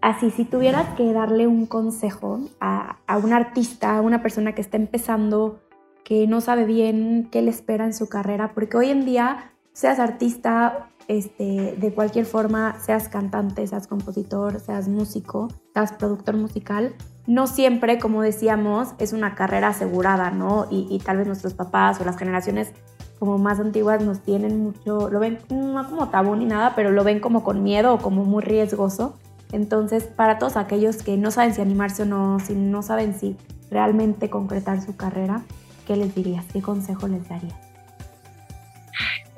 así, 0.00 0.30
si 0.30 0.44
tuvieras 0.44 0.88
que 0.96 1.12
darle 1.12 1.46
un 1.46 1.66
consejo 1.66 2.40
a, 2.60 2.96
a 3.06 3.16
un 3.16 3.32
artista, 3.32 3.96
a 3.96 4.00
una 4.02 4.22
persona 4.22 4.54
que 4.56 4.60
está 4.60 4.76
empezando, 4.76 5.60
que 6.04 6.26
no 6.26 6.40
sabe 6.40 6.64
bien 6.64 7.28
qué 7.30 7.42
le 7.42 7.50
espera 7.50 7.84
en 7.84 7.94
su 7.94 8.08
carrera, 8.08 8.52
porque 8.54 8.76
hoy 8.76 8.90
en 8.90 9.04
día 9.04 9.52
seas 9.78 10.00
artista 10.00 10.88
este, 11.06 11.76
de 11.78 11.94
cualquier 11.94 12.26
forma, 12.26 12.80
seas 12.80 13.08
cantante, 13.08 13.64
seas 13.64 13.86
compositor, 13.86 14.58
seas 14.58 14.88
músico, 14.88 15.46
seas 15.72 15.92
productor 15.92 16.36
musical, 16.36 16.96
no 17.28 17.46
siempre, 17.46 18.00
como 18.00 18.22
decíamos, 18.22 18.94
es 18.98 19.12
una 19.12 19.36
carrera 19.36 19.68
asegurada, 19.68 20.32
¿no? 20.32 20.66
Y, 20.68 20.98
tal 21.04 21.18
vez 21.18 21.28
nuestros 21.28 21.54
papás 21.54 22.00
o 22.00 22.04
las 22.04 22.18
generaciones 22.18 22.72
como 23.20 23.38
más 23.38 23.60
antiguas 23.60 24.02
nos 24.02 24.20
tienen 24.20 24.60
mucho, 24.60 25.10
lo 25.10 25.20
ven 25.20 25.38
no 25.48 25.88
como 25.88 26.08
tabú 26.08 26.34
ni 26.34 26.46
nada, 26.46 26.72
pero 26.74 26.90
lo 26.90 27.04
ven 27.04 27.20
como 27.20 27.44
con 27.44 27.62
miedo 27.62 27.94
o 27.94 27.98
como 27.98 28.24
muy 28.24 28.42
riesgoso. 28.42 29.14
Entonces, 29.52 30.04
para 30.04 30.40
todos 30.40 30.56
aquellos 30.56 31.04
que 31.04 31.16
no 31.16 31.30
saben 31.30 31.54
si 31.54 31.60
animarse 31.60 32.02
o 32.02 32.06
no, 32.06 32.40
si 32.40 32.56
no 32.56 32.82
saben 32.82 33.14
si 33.14 33.36
realmente 33.70 34.28
concretar 34.28 34.82
su 34.82 34.96
carrera, 34.96 35.44
¿qué 35.86 35.94
les 35.94 36.16
dirías? 36.16 36.44
¿Qué 36.52 36.62
consejo 36.62 37.06
les 37.06 37.28
darías? 37.28 37.67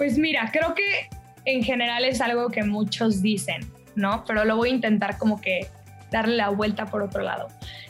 Pues 0.00 0.16
mira, 0.16 0.48
creo 0.50 0.74
que 0.74 1.10
en 1.44 1.62
general 1.62 2.06
es 2.06 2.22
algo 2.22 2.48
que 2.48 2.62
muchos 2.62 3.20
dicen, 3.20 3.70
¿no? 3.96 4.24
Pero 4.26 4.46
lo 4.46 4.56
voy 4.56 4.70
a 4.70 4.72
intentar 4.72 5.18
como 5.18 5.42
que 5.42 5.68
darle 6.10 6.36
la 6.36 6.48
vuelta 6.48 6.86
por 6.86 7.02
otro 7.02 7.22
lado. 7.22 7.48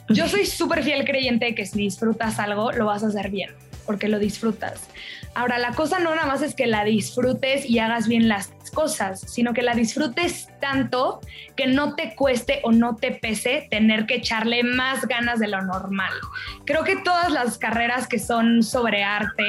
Yo 0.09 0.27
soy 0.27 0.45
súper 0.45 0.83
fiel 0.83 1.05
creyente 1.05 1.45
de 1.45 1.55
que 1.55 1.65
si 1.65 1.79
disfrutas 1.79 2.37
algo, 2.37 2.73
lo 2.73 2.87
vas 2.87 3.05
a 3.05 3.07
hacer 3.07 3.29
bien, 3.29 3.51
porque 3.85 4.09
lo 4.09 4.19
disfrutas. 4.19 4.89
Ahora, 5.35 5.57
la 5.57 5.71
cosa 5.71 5.99
no 5.99 6.13
nada 6.13 6.27
más 6.27 6.41
es 6.41 6.53
que 6.53 6.67
la 6.67 6.83
disfrutes 6.83 7.65
y 7.65 7.79
hagas 7.79 8.09
bien 8.09 8.27
las 8.27 8.51
cosas, 8.73 9.21
sino 9.21 9.53
que 9.53 9.61
la 9.61 9.73
disfrutes 9.73 10.49
tanto 10.59 11.21
que 11.55 11.67
no 11.67 11.95
te 11.95 12.13
cueste 12.15 12.59
o 12.63 12.73
no 12.73 12.97
te 12.97 13.11
pese 13.11 13.69
tener 13.71 14.05
que 14.05 14.15
echarle 14.15 14.63
más 14.63 15.07
ganas 15.07 15.39
de 15.39 15.47
lo 15.47 15.61
normal. 15.61 16.11
Creo 16.65 16.83
que 16.83 16.97
todas 16.97 17.31
las 17.31 17.57
carreras 17.57 18.05
que 18.05 18.19
son 18.19 18.63
sobre 18.63 19.01
arte, 19.01 19.47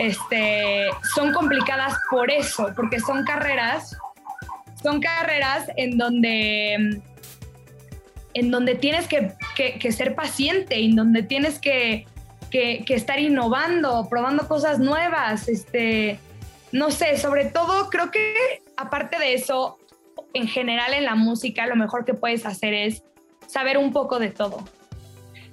este, 0.00 0.88
son 1.14 1.30
complicadas 1.34 1.94
por 2.10 2.30
eso, 2.30 2.72
porque 2.74 3.00
son 3.00 3.22
carreras, 3.22 3.98
son 4.82 4.98
carreras 4.98 5.70
en 5.76 5.98
donde, 5.98 7.02
en 8.32 8.50
donde 8.50 8.76
tienes 8.76 9.06
que, 9.06 9.92
ser 9.92 10.14
paciente, 10.14 10.82
en 10.82 10.96
donde 10.96 11.22
tienes 11.22 11.58
que, 11.58 12.06
estar 12.50 13.20
innovando, 13.20 14.08
probando 14.08 14.48
cosas 14.48 14.78
nuevas, 14.78 15.48
este, 15.48 16.18
no 16.72 16.90
sé, 16.90 17.18
sobre 17.18 17.44
todo 17.44 17.90
creo 17.90 18.10
que 18.10 18.62
aparte 18.78 19.18
de 19.18 19.34
eso, 19.34 19.78
en 20.32 20.48
general 20.48 20.94
en 20.94 21.04
la 21.04 21.14
música 21.14 21.66
lo 21.66 21.76
mejor 21.76 22.06
que 22.06 22.14
puedes 22.14 22.46
hacer 22.46 22.72
es 22.72 23.02
saber 23.46 23.76
un 23.76 23.92
poco 23.92 24.18
de 24.18 24.30
todo. 24.30 24.64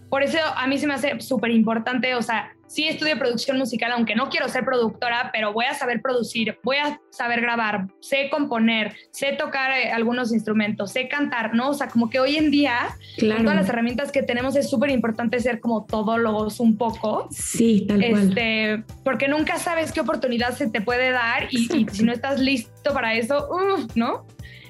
Por 0.10 0.24
eso 0.24 0.38
a 0.56 0.68
mí 0.68 0.78
se 0.78 0.88
me 0.88 0.94
hace 0.94 1.20
súper 1.20 1.52
importante, 1.52 2.16
o 2.16 2.22
sea, 2.22 2.54
sí 2.68 2.88
estudio 2.88 3.18
producción 3.18 3.58
musical, 3.58 3.92
aunque 3.94 4.16
no 4.16 4.30
quiero 4.30 4.48
ser 4.50 4.66
productora, 4.66 5.30
pero 5.34 5.54
voy 5.54 5.66
a 5.66 5.74
saber 5.74 6.02
producir, 6.02 6.60
voy 6.64 6.78
a 6.78 7.00
saber 7.10 7.42
grabar, 7.42 7.88
sé 8.00 8.30
componer, 8.30 8.96
sé 9.12 9.34
tocar 9.34 9.72
eh, 9.72 9.92
algunos 9.92 10.34
instrumentos, 10.34 10.92
sé 10.92 11.08
cantar, 11.08 11.56
¿no? 11.56 11.70
O 11.70 11.74
sea, 11.74 11.88
como 11.88 12.10
que 12.10 12.20
hoy 12.20 12.36
en 12.36 12.52
día, 12.52 12.90
con 13.20 13.44
todas 13.44 13.56
las 13.56 13.70
herramientas 13.70 14.12
que 14.12 14.22
tenemos, 14.22 14.56
es 14.56 14.70
súper 14.70 14.90
importante 14.90 15.40
ser 15.40 15.60
como 15.60 15.86
todólogos 15.86 16.60
un 16.60 16.78
poco. 16.78 17.28
Sí, 17.32 17.86
tal 17.88 18.04
este, 18.04 18.84
Porque 19.04 19.28
nunca 19.28 19.58
sabes 19.58 19.92
qué 19.92 20.02
oportunidad 20.02 20.56
se 20.56 20.70
te 20.70 20.82
puede 20.82 21.12
dar 21.12 21.48
y, 21.50 21.68
si 21.92 22.04
no 22.04 22.12
estás 22.12 22.40
listo 22.40 22.94
para 22.94 23.16
eso, 23.16 23.50
¿no? 23.96 24.26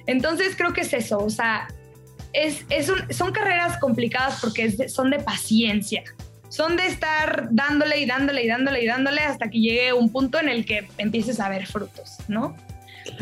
Entonces 0.06 0.56
creo 0.56 0.72
que 0.72 0.82
es 0.82 0.94
eso, 0.94 1.18
o 1.18 1.30
sea, 1.30 1.68
es, 2.32 2.66
es 2.70 2.92
son 3.10 3.32
carreras 3.34 3.78
complicadas 3.80 4.40
porque 4.40 4.88
son 4.88 5.10
de 5.10 5.20
paciencia 5.20 6.04
son 6.50 6.78
de 6.78 6.88
estar 6.88 7.50
dándole 7.52 8.00
y 8.00 8.06
dándole 8.06 8.44
y 8.44 8.48
dándole 8.48 8.84
y 8.84 8.88
dándole 8.88 9.22
hasta 9.22 9.50
que 9.50 9.60
llegue 9.60 9.94
un 9.94 10.12
punto 10.12 10.40
en 10.40 10.50
el 10.50 10.66
que 10.66 10.88
empieces 10.98 11.40
a 11.40 11.50
ver 11.50 11.66
frutos, 11.66 12.18
¿no? 12.28 12.56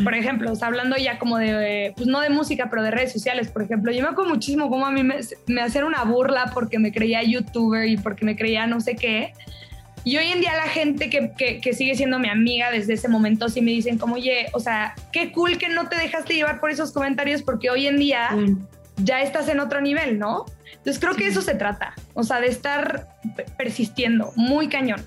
Por 0.04 0.16
ejemplo, 0.16 0.52
hablando 0.62 0.98
ya 0.98 1.20
como 1.20 1.38
de, 1.38 1.94
pues 1.96 2.08
no 2.08 2.20
de 2.20 2.30
música, 2.30 2.70
pero 2.70 2.82
de 2.84 2.92
redes 2.92 3.14
sociales, 3.14 3.50
por 3.50 3.62
ejemplo, 3.62 3.92
yo 3.92 4.02
me 4.02 4.10
acuerdo 4.10 4.34
muchísimo 4.34 4.70
cómo 4.70 4.86
a 4.86 4.92
mí 4.92 5.04
me, 5.04 5.20
me 5.48 5.62
hacían 5.62 5.86
una 5.86 6.04
burla 6.04 6.52
porque 6.54 6.80
me 6.80 6.92
creía 6.92 7.22
youtuber 7.24 7.88
y 7.88 7.98
porque 7.98 8.26
me 8.26 8.36
creía 8.36 8.66
no 8.68 8.82
sé 8.82 8.96
qué. 8.96 9.34
Y 10.04 10.18
hoy 10.18 10.28
en 10.28 10.40
día 10.40 10.56
la 10.56 10.68
gente 10.68 11.10
que, 11.10 11.32
que, 11.62 11.74
sigue 11.74 11.96
siendo 11.96 12.20
mi 12.20 12.30
amiga 12.30 12.70
desde 12.70 12.94
ese 12.94 13.08
momento 13.08 13.50
sí 13.50 13.62
me 13.62 13.72
dicen 13.72 13.98
como, 13.98 14.16
oye, 14.16 14.48
o 14.54 14.60
sea, 14.60 14.94
qué 15.12 15.32
cool 15.32 15.58
que 15.58 15.68
no 15.68 15.90
te 15.90 15.96
dejaste 15.96 16.36
llevar 16.36 16.60
por 16.60 16.70
esos 16.70 16.92
comentarios 16.92 17.42
porque 17.42 17.72
hoy 17.72 17.88
en 17.88 17.98
día 17.98 18.30
ya 18.98 19.22
estás 19.22 19.48
en 19.50 19.60
otro 19.60 19.82
nivel, 19.82 20.20
¿no? 20.20 20.46
Entonces 20.78 21.00
creo 21.00 21.16
que 21.16 21.28
eso 21.28 21.42
se 21.42 21.56
trata, 21.56 21.94
o 22.14 22.24
sea, 22.24 22.40
de 22.40 22.48
estar 22.48 23.08
persistiendo, 23.58 24.32
muy 24.36 24.68
cañón. 24.68 25.06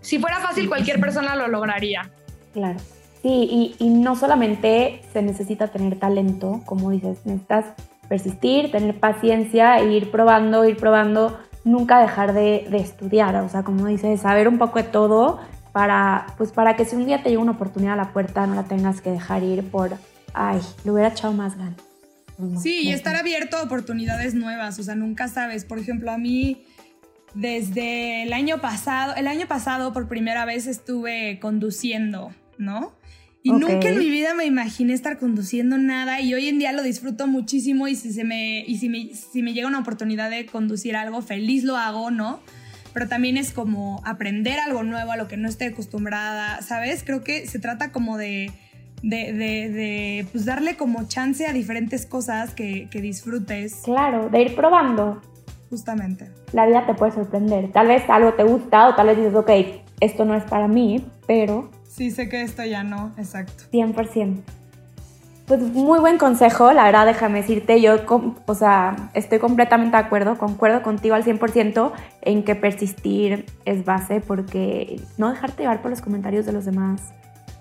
Si 0.00 0.18
fuera 0.18 0.38
fácil, 0.38 0.68
cualquier 0.68 1.00
persona 1.00 1.34
lo 1.34 1.48
lograría. 1.48 2.10
Claro. 2.52 2.78
Sí, 3.22 3.74
y, 3.78 3.84
y 3.84 3.88
no 3.88 4.14
solamente 4.14 5.02
se 5.12 5.20
necesita 5.22 5.68
tener 5.68 5.98
talento, 5.98 6.62
como 6.64 6.90
dices, 6.90 7.24
necesitas 7.24 7.64
persistir, 8.08 8.70
tener 8.70 8.98
paciencia 8.98 9.78
e 9.78 9.92
ir 9.92 10.10
probando, 10.10 10.64
ir 10.64 10.76
probando 10.76 11.38
nunca 11.66 11.98
dejar 12.00 12.32
de, 12.32 12.68
estudiar, 12.76 13.34
o 13.36 13.48
sea, 13.48 13.64
como 13.64 13.86
dices, 13.86 14.20
saber 14.20 14.48
un 14.48 14.58
poco 14.58 14.78
de 14.78 14.84
todo 14.84 15.40
para, 15.72 16.26
pues 16.38 16.52
para 16.52 16.76
que 16.76 16.84
si 16.84 16.96
un 16.96 17.06
día 17.06 17.22
te 17.22 17.28
llega 17.28 17.42
una 17.42 17.52
oportunidad 17.52 17.94
a 17.94 17.96
la 17.96 18.12
puerta 18.12 18.46
no 18.46 18.54
la 18.54 18.62
tengas 18.62 19.00
que 19.00 19.10
dejar 19.10 19.42
ir 19.42 19.68
por, 19.70 19.90
ay, 20.32 20.60
le 20.84 20.92
hubiera 20.92 21.08
echado 21.08 21.32
más 21.32 21.58
ganas. 21.58 21.85
Sí, 22.62 22.82
y 22.82 22.92
estar 22.92 23.16
abierto 23.16 23.56
a 23.56 23.62
oportunidades 23.62 24.34
nuevas, 24.34 24.78
o 24.78 24.82
sea, 24.82 24.94
nunca 24.94 25.28
sabes, 25.28 25.64
por 25.64 25.78
ejemplo, 25.78 26.10
a 26.10 26.18
mí 26.18 26.62
desde 27.34 28.22
el 28.22 28.32
año 28.32 28.60
pasado, 28.60 29.14
el 29.14 29.26
año 29.26 29.46
pasado 29.46 29.92
por 29.92 30.08
primera 30.08 30.44
vez 30.44 30.66
estuve 30.66 31.38
conduciendo, 31.40 32.34
¿no? 32.58 32.94
Y 33.42 33.52
nunca 33.52 33.90
en 33.90 33.98
mi 33.98 34.10
vida 34.10 34.34
me 34.34 34.44
imaginé 34.44 34.92
estar 34.92 35.18
conduciendo 35.18 35.78
nada 35.78 36.20
y 36.20 36.34
hoy 36.34 36.48
en 36.48 36.58
día 36.58 36.72
lo 36.72 36.82
disfruto 36.82 37.28
muchísimo 37.28 37.86
y 37.86 37.94
si, 37.94 38.12
se 38.12 38.24
me, 38.24 38.64
y 38.66 38.78
si, 38.78 38.88
me, 38.88 39.14
si 39.14 39.40
me 39.40 39.52
llega 39.52 39.68
una 39.68 39.78
oportunidad 39.78 40.30
de 40.30 40.46
conducir 40.46 40.96
algo, 40.96 41.22
feliz 41.22 41.62
lo 41.62 41.76
hago, 41.76 42.10
¿no? 42.10 42.40
Pero 42.92 43.06
también 43.06 43.36
es 43.36 43.52
como 43.52 44.02
aprender 44.04 44.58
algo 44.58 44.82
nuevo 44.82 45.12
a 45.12 45.16
lo 45.16 45.28
que 45.28 45.36
no 45.36 45.48
esté 45.48 45.66
acostumbrada, 45.66 46.60
¿sabes? 46.62 47.04
Creo 47.04 47.22
que 47.22 47.46
se 47.46 47.60
trata 47.60 47.92
como 47.92 48.18
de, 48.18 48.50
de, 49.02 49.32
de, 49.32 50.26
pues 50.32 50.44
darle 50.44 50.76
como 50.76 51.06
chance 51.06 51.46
a 51.46 51.52
diferentes 51.52 52.06
cosas 52.06 52.54
que, 52.54 52.88
que 52.90 53.00
disfrutes. 53.00 53.82
Claro, 53.84 54.28
de 54.28 54.42
ir 54.42 54.54
probando. 54.54 55.20
Justamente. 55.70 56.30
La 56.52 56.66
vida 56.66 56.86
te 56.86 56.94
puede 56.94 57.12
sorprender. 57.12 57.72
Tal 57.72 57.88
vez 57.88 58.08
algo 58.08 58.34
te 58.34 58.44
gusta 58.44 58.88
o 58.88 58.94
tal 58.94 59.08
vez 59.08 59.16
dices, 59.16 59.34
ok, 59.34 59.50
esto 60.00 60.24
no 60.24 60.34
es 60.34 60.44
para 60.44 60.68
mí, 60.68 61.04
pero 61.26 61.70
Sí, 61.96 62.10
sé 62.10 62.28
que 62.28 62.42
esto 62.42 62.62
ya 62.62 62.84
no, 62.84 63.12
exacto. 63.16 63.64
100%. 63.72 64.42
Pues 65.46 65.60
muy 65.60 65.98
buen 65.98 66.18
consejo, 66.18 66.72
la 66.74 66.84
verdad, 66.84 67.06
déjame 67.06 67.40
decirte, 67.40 67.80
yo, 67.80 67.96
o 68.46 68.54
sea, 68.54 69.10
estoy 69.14 69.38
completamente 69.38 69.96
de 69.96 70.02
acuerdo, 70.02 70.36
concuerdo 70.36 70.82
contigo 70.82 71.14
al 71.14 71.24
100% 71.24 71.92
en 72.20 72.42
que 72.42 72.54
persistir 72.54 73.46
es 73.64 73.86
base, 73.86 74.20
porque 74.20 75.00
no 75.16 75.30
dejarte 75.30 75.62
llevar 75.62 75.80
por 75.80 75.90
los 75.90 76.02
comentarios 76.02 76.44
de 76.44 76.52
los 76.52 76.66
demás. 76.66 77.14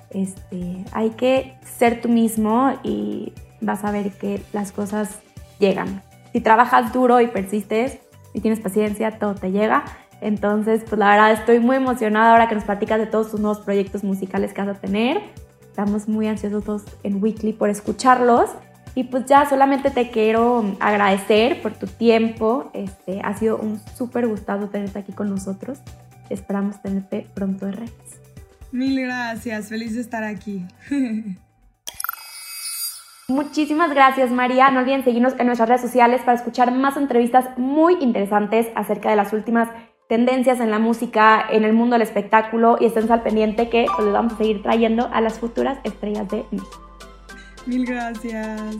Este, 0.09 0.85
hay 0.91 1.11
que 1.11 1.57
ser 1.77 2.01
tú 2.01 2.09
mismo 2.09 2.73
y 2.83 3.33
vas 3.61 3.83
a 3.83 3.91
ver 3.91 4.11
que 4.11 4.41
las 4.53 4.71
cosas 4.71 5.19
llegan. 5.59 6.01
Si 6.33 6.41
trabajas 6.41 6.91
duro 6.93 7.21
y 7.21 7.27
persistes 7.27 7.99
y 8.33 8.41
tienes 8.41 8.59
paciencia, 8.59 9.19
todo 9.19 9.35
te 9.35 9.51
llega. 9.51 9.85
Entonces, 10.21 10.83
pues 10.87 10.99
la 10.99 11.11
verdad 11.11 11.31
estoy 11.33 11.59
muy 11.59 11.77
emocionada 11.77 12.31
ahora 12.31 12.47
que 12.47 12.55
nos 12.55 12.63
platicas 12.63 12.99
de 12.99 13.05
todos 13.05 13.31
tus 13.31 13.39
nuevos 13.39 13.59
proyectos 13.59 14.03
musicales 14.03 14.53
que 14.53 14.61
vas 14.61 14.77
a 14.77 14.79
tener. 14.79 15.21
Estamos 15.61 16.07
muy 16.07 16.27
ansiosos 16.27 16.63
todos 16.63 16.83
en 17.03 17.21
Weekly 17.21 17.53
por 17.53 17.69
escucharlos. 17.69 18.49
Y 18.95 19.03
pues 19.03 19.25
ya 19.25 19.47
solamente 19.49 19.91
te 19.91 20.09
quiero 20.09 20.63
agradecer 20.79 21.61
por 21.61 21.73
tu 21.73 21.85
tiempo. 21.85 22.69
Este, 22.73 23.19
ha 23.21 23.33
sido 23.35 23.57
un 23.57 23.81
súper 23.95 24.25
gustado 24.25 24.69
tenerte 24.69 24.99
aquí 24.99 25.11
con 25.11 25.29
nosotros. 25.29 25.79
Esperamos 26.29 26.81
tenerte 26.81 27.27
pronto 27.33 27.65
de 27.65 27.73
redes. 27.73 28.04
Mil 28.75 28.99
gracias, 28.99 29.69
feliz 29.69 29.95
de 29.95 30.01
estar 30.01 30.25
aquí. 30.25 30.65
Muchísimas 33.29 33.89
gracias 33.91 34.31
María. 34.31 34.69
No 34.69 34.81
olviden 34.81 35.05
seguirnos 35.05 35.33
en 35.39 35.45
nuestras 35.45 35.69
redes 35.69 35.81
sociales 35.81 36.19
para 36.25 36.37
escuchar 36.37 36.73
más 36.73 36.97
entrevistas 36.97 37.57
muy 37.57 37.95
interesantes 38.01 38.67
acerca 38.75 39.09
de 39.09 39.15
las 39.15 39.31
últimas 39.31 39.69
tendencias 40.09 40.59
en 40.59 40.71
la 40.71 40.79
música, 40.79 41.45
en 41.49 41.63
el 41.63 41.71
mundo 41.71 41.93
del 41.93 42.01
espectáculo 42.01 42.75
y 42.77 42.87
estén 42.87 43.09
al 43.09 43.23
pendiente 43.23 43.69
que 43.69 43.85
pues, 43.95 44.03
les 44.07 44.13
vamos 44.13 44.33
a 44.33 44.37
seguir 44.37 44.61
trayendo 44.61 45.09
a 45.13 45.21
las 45.21 45.39
futuras 45.39 45.79
estrellas 45.85 46.27
de 46.27 46.43
México. 46.51 46.81
Mil 47.65 47.85
gracias. 47.85 48.75